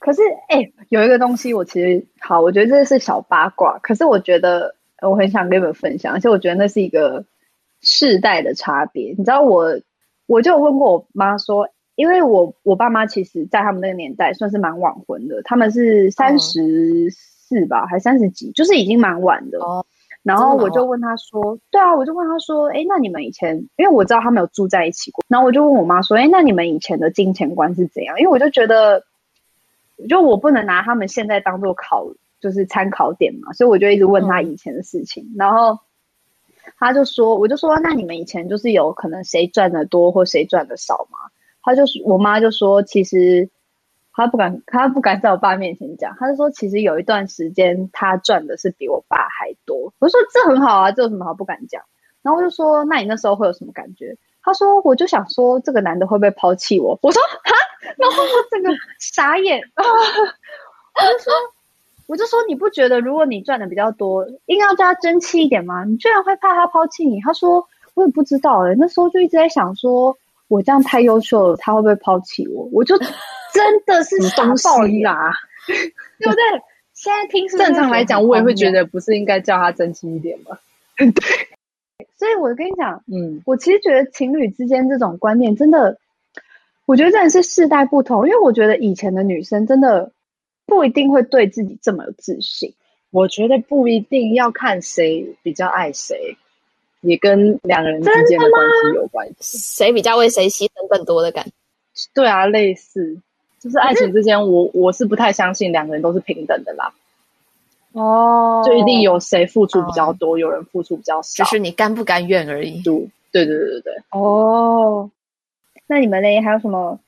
[0.01, 4.75] 可是哎、欸，有一个东西我其实好，我觉得这是小八卦，可是我觉得。
[5.09, 7.25] 我很想跟你们分享，而且我觉得那是一个
[7.81, 9.15] 世代的差别。
[9.19, 9.81] 你知道我，我
[10.27, 19.59] 我就问过我妈说，因为我我爸妈其实在他们那个年代算是蛮晚婚的，他们是三十四吧，哦、还三十几，就是已经蛮晚的。
[19.59, 19.85] 哦、
[20.23, 28.19] 然后我就问他说，对啊，我就问他说，哎，那你们以前，因为我知道他们有住在一起过，然后我就问我妈说，哎，那你们以前的金钱观是怎样？
[28.19, 29.05] 因为我就觉得，
[30.09, 32.07] 就我不能拿他们现在当做考。
[32.43, 35.79] 就是参考点嘛，所以我就一直问他以前的事情，嗯、然后
[36.77, 41.19] 他就说，我就说，那你们以前就是有可能谁赚的多或谁赚的少吗？
[41.63, 43.49] 他就我妈就说，其实
[44.13, 49.95] 他不敢，他不敢在我爸面前讲，他就说，其实有一段时间他赚的是比我爸还多。
[50.01, 51.81] 我说这很好啊，这有什么好不敢讲？
[52.23, 54.17] 然后我就说，那你那时候会有什么感觉？
[54.43, 56.99] 他说，我就想说，这个男的会不会抛弃我？
[57.03, 57.55] 我说哈，
[57.97, 61.33] 然后我整个傻眼啊， 我就说。
[62.13, 65.83] 我就说，你不觉得如果你赚的比较多，应该要叫他争气一点吗？
[65.85, 67.19] 你居然会怕他抛弃你？
[67.23, 70.15] 他说我也不知道哎、欸，那时候就一直在想说，
[70.49, 72.69] 我这样太优秀了，他会不会抛弃我？
[72.71, 75.33] 我就真的是傻爆啦，
[76.19, 76.43] 对不对？
[76.93, 80.59] 现在听正常来讲，我也会觉得不是应该叫他争气一点吗？
[80.99, 81.09] 对，
[82.19, 85.97] 所以我跟你讲，嗯，我其实觉得情侣之间这种观念真的，
[86.85, 90.13] 我觉得真的是世代不同，因为我觉得以前的女生真的。
[90.73, 92.73] 不一定会对自己这么有自信，
[93.11, 96.35] 我觉得不一定要看谁比较爱谁，
[97.03, 101.51] 也跟两个人之间的关系有关系，谁比较为谁牺牲更多的感觉。
[102.15, 103.19] 对啊，类似，
[103.61, 106.95] 就是爱情之间，我我是不太相信两个人都是平等的啦。
[107.93, 112.81] 哦，就一定有谁付出比较多，哦、有人付出比较少，就是你甘不甘愿而已。
[112.81, 112.95] 对
[113.31, 113.95] 对对对对。
[114.13, 115.11] 哦，
[115.87, 116.41] 那你们呢？
[116.41, 116.99] 还有什么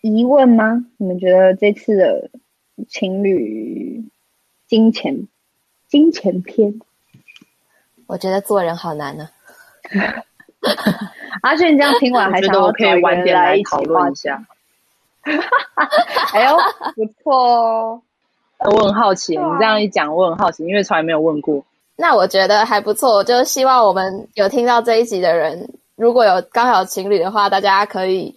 [0.00, 0.84] 疑问吗？
[0.96, 2.28] 你们觉得这次的
[2.88, 4.04] 情侣
[4.66, 5.28] 金钱
[5.88, 6.80] 金钱篇？
[8.06, 9.28] 我觉得做人好难呢、
[9.92, 10.24] 啊。
[11.42, 14.44] 阿轩，你这样听完，还想我可以晚点来讨论一下。
[16.32, 16.56] 哎呦，
[16.94, 18.02] 不错哦！
[18.58, 21.64] 我很好奇，啊、你这样一讲，我很好奇，因为从来没有问过。
[21.96, 28.34] 那我觉得还不错，我就希望我们有听到这一集的人，如果有刚好情侣的话，大家可以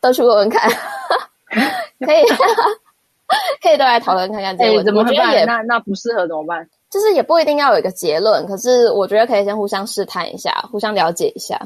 [0.00, 0.70] 都去问问看，
[2.00, 2.22] 可以
[3.62, 4.90] 可以都来讨论看看这个问题。
[4.90, 5.46] 欸、怎么办？
[5.46, 6.68] 那那不适合怎么办？
[6.90, 11.60] 就是也不一定要有一个结论，可是我觉得可以先互相试探一下，互相了解一下。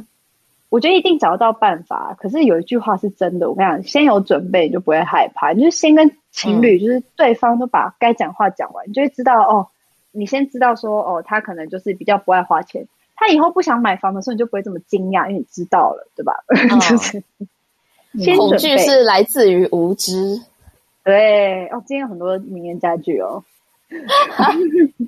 [0.70, 2.14] 我觉得一定找得到办法。
[2.18, 5.52] 可是有一句话是真的，我跟你讲，先有准备你就不会害怕。
[5.52, 9.66] 你就先跟情侣，就是对方都把该讲话讲完，嗯、你就会知道哦。
[10.10, 12.86] 你先知道说哦，他可能就是比较不爱花钱。
[13.16, 16.32] 他以后不想买房的时候，你就不会这么惊讶，因为你知道了，对吧？
[16.48, 17.22] 哦、 就是
[18.18, 20.40] 先恐惧是来自于无知。
[21.08, 23.42] 对哦，今天有很多名言佳句哦。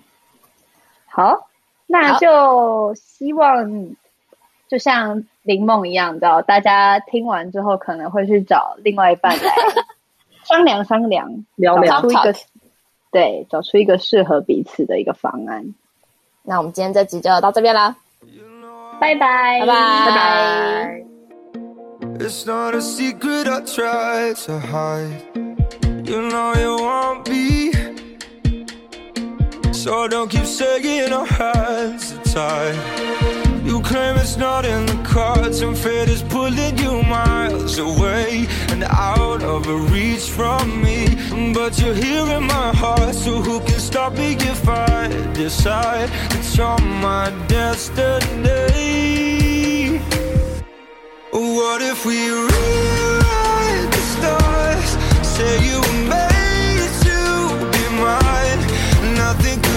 [1.07, 1.47] 好，
[1.87, 3.91] 那就希望
[4.67, 9.53] 就像林梦一样的，大家听完之后可能会去找另外一半来
[10.45, 12.35] 商量商量， 聊聊出一个
[13.13, 15.75] 对，找出一个适合彼此的一个方案。
[16.43, 17.95] 那我们今天这集就到这边啦，
[18.99, 21.05] 拜拜，拜拜，拜拜。
[26.11, 27.73] You know you want me.
[29.73, 32.75] So don't keep shaking our hands tight.
[33.63, 38.83] You claim it's not in the cards and fate is pulling you miles away and
[38.83, 41.07] out of reach from me.
[41.55, 46.59] But you're here in my heart, so who can stop me if I decide it's
[46.59, 48.51] you're my destiny?
[51.31, 52.19] What if we
[55.41, 57.17] say you were made to
[57.73, 58.61] be mine.
[59.15, 59.70] Nothing.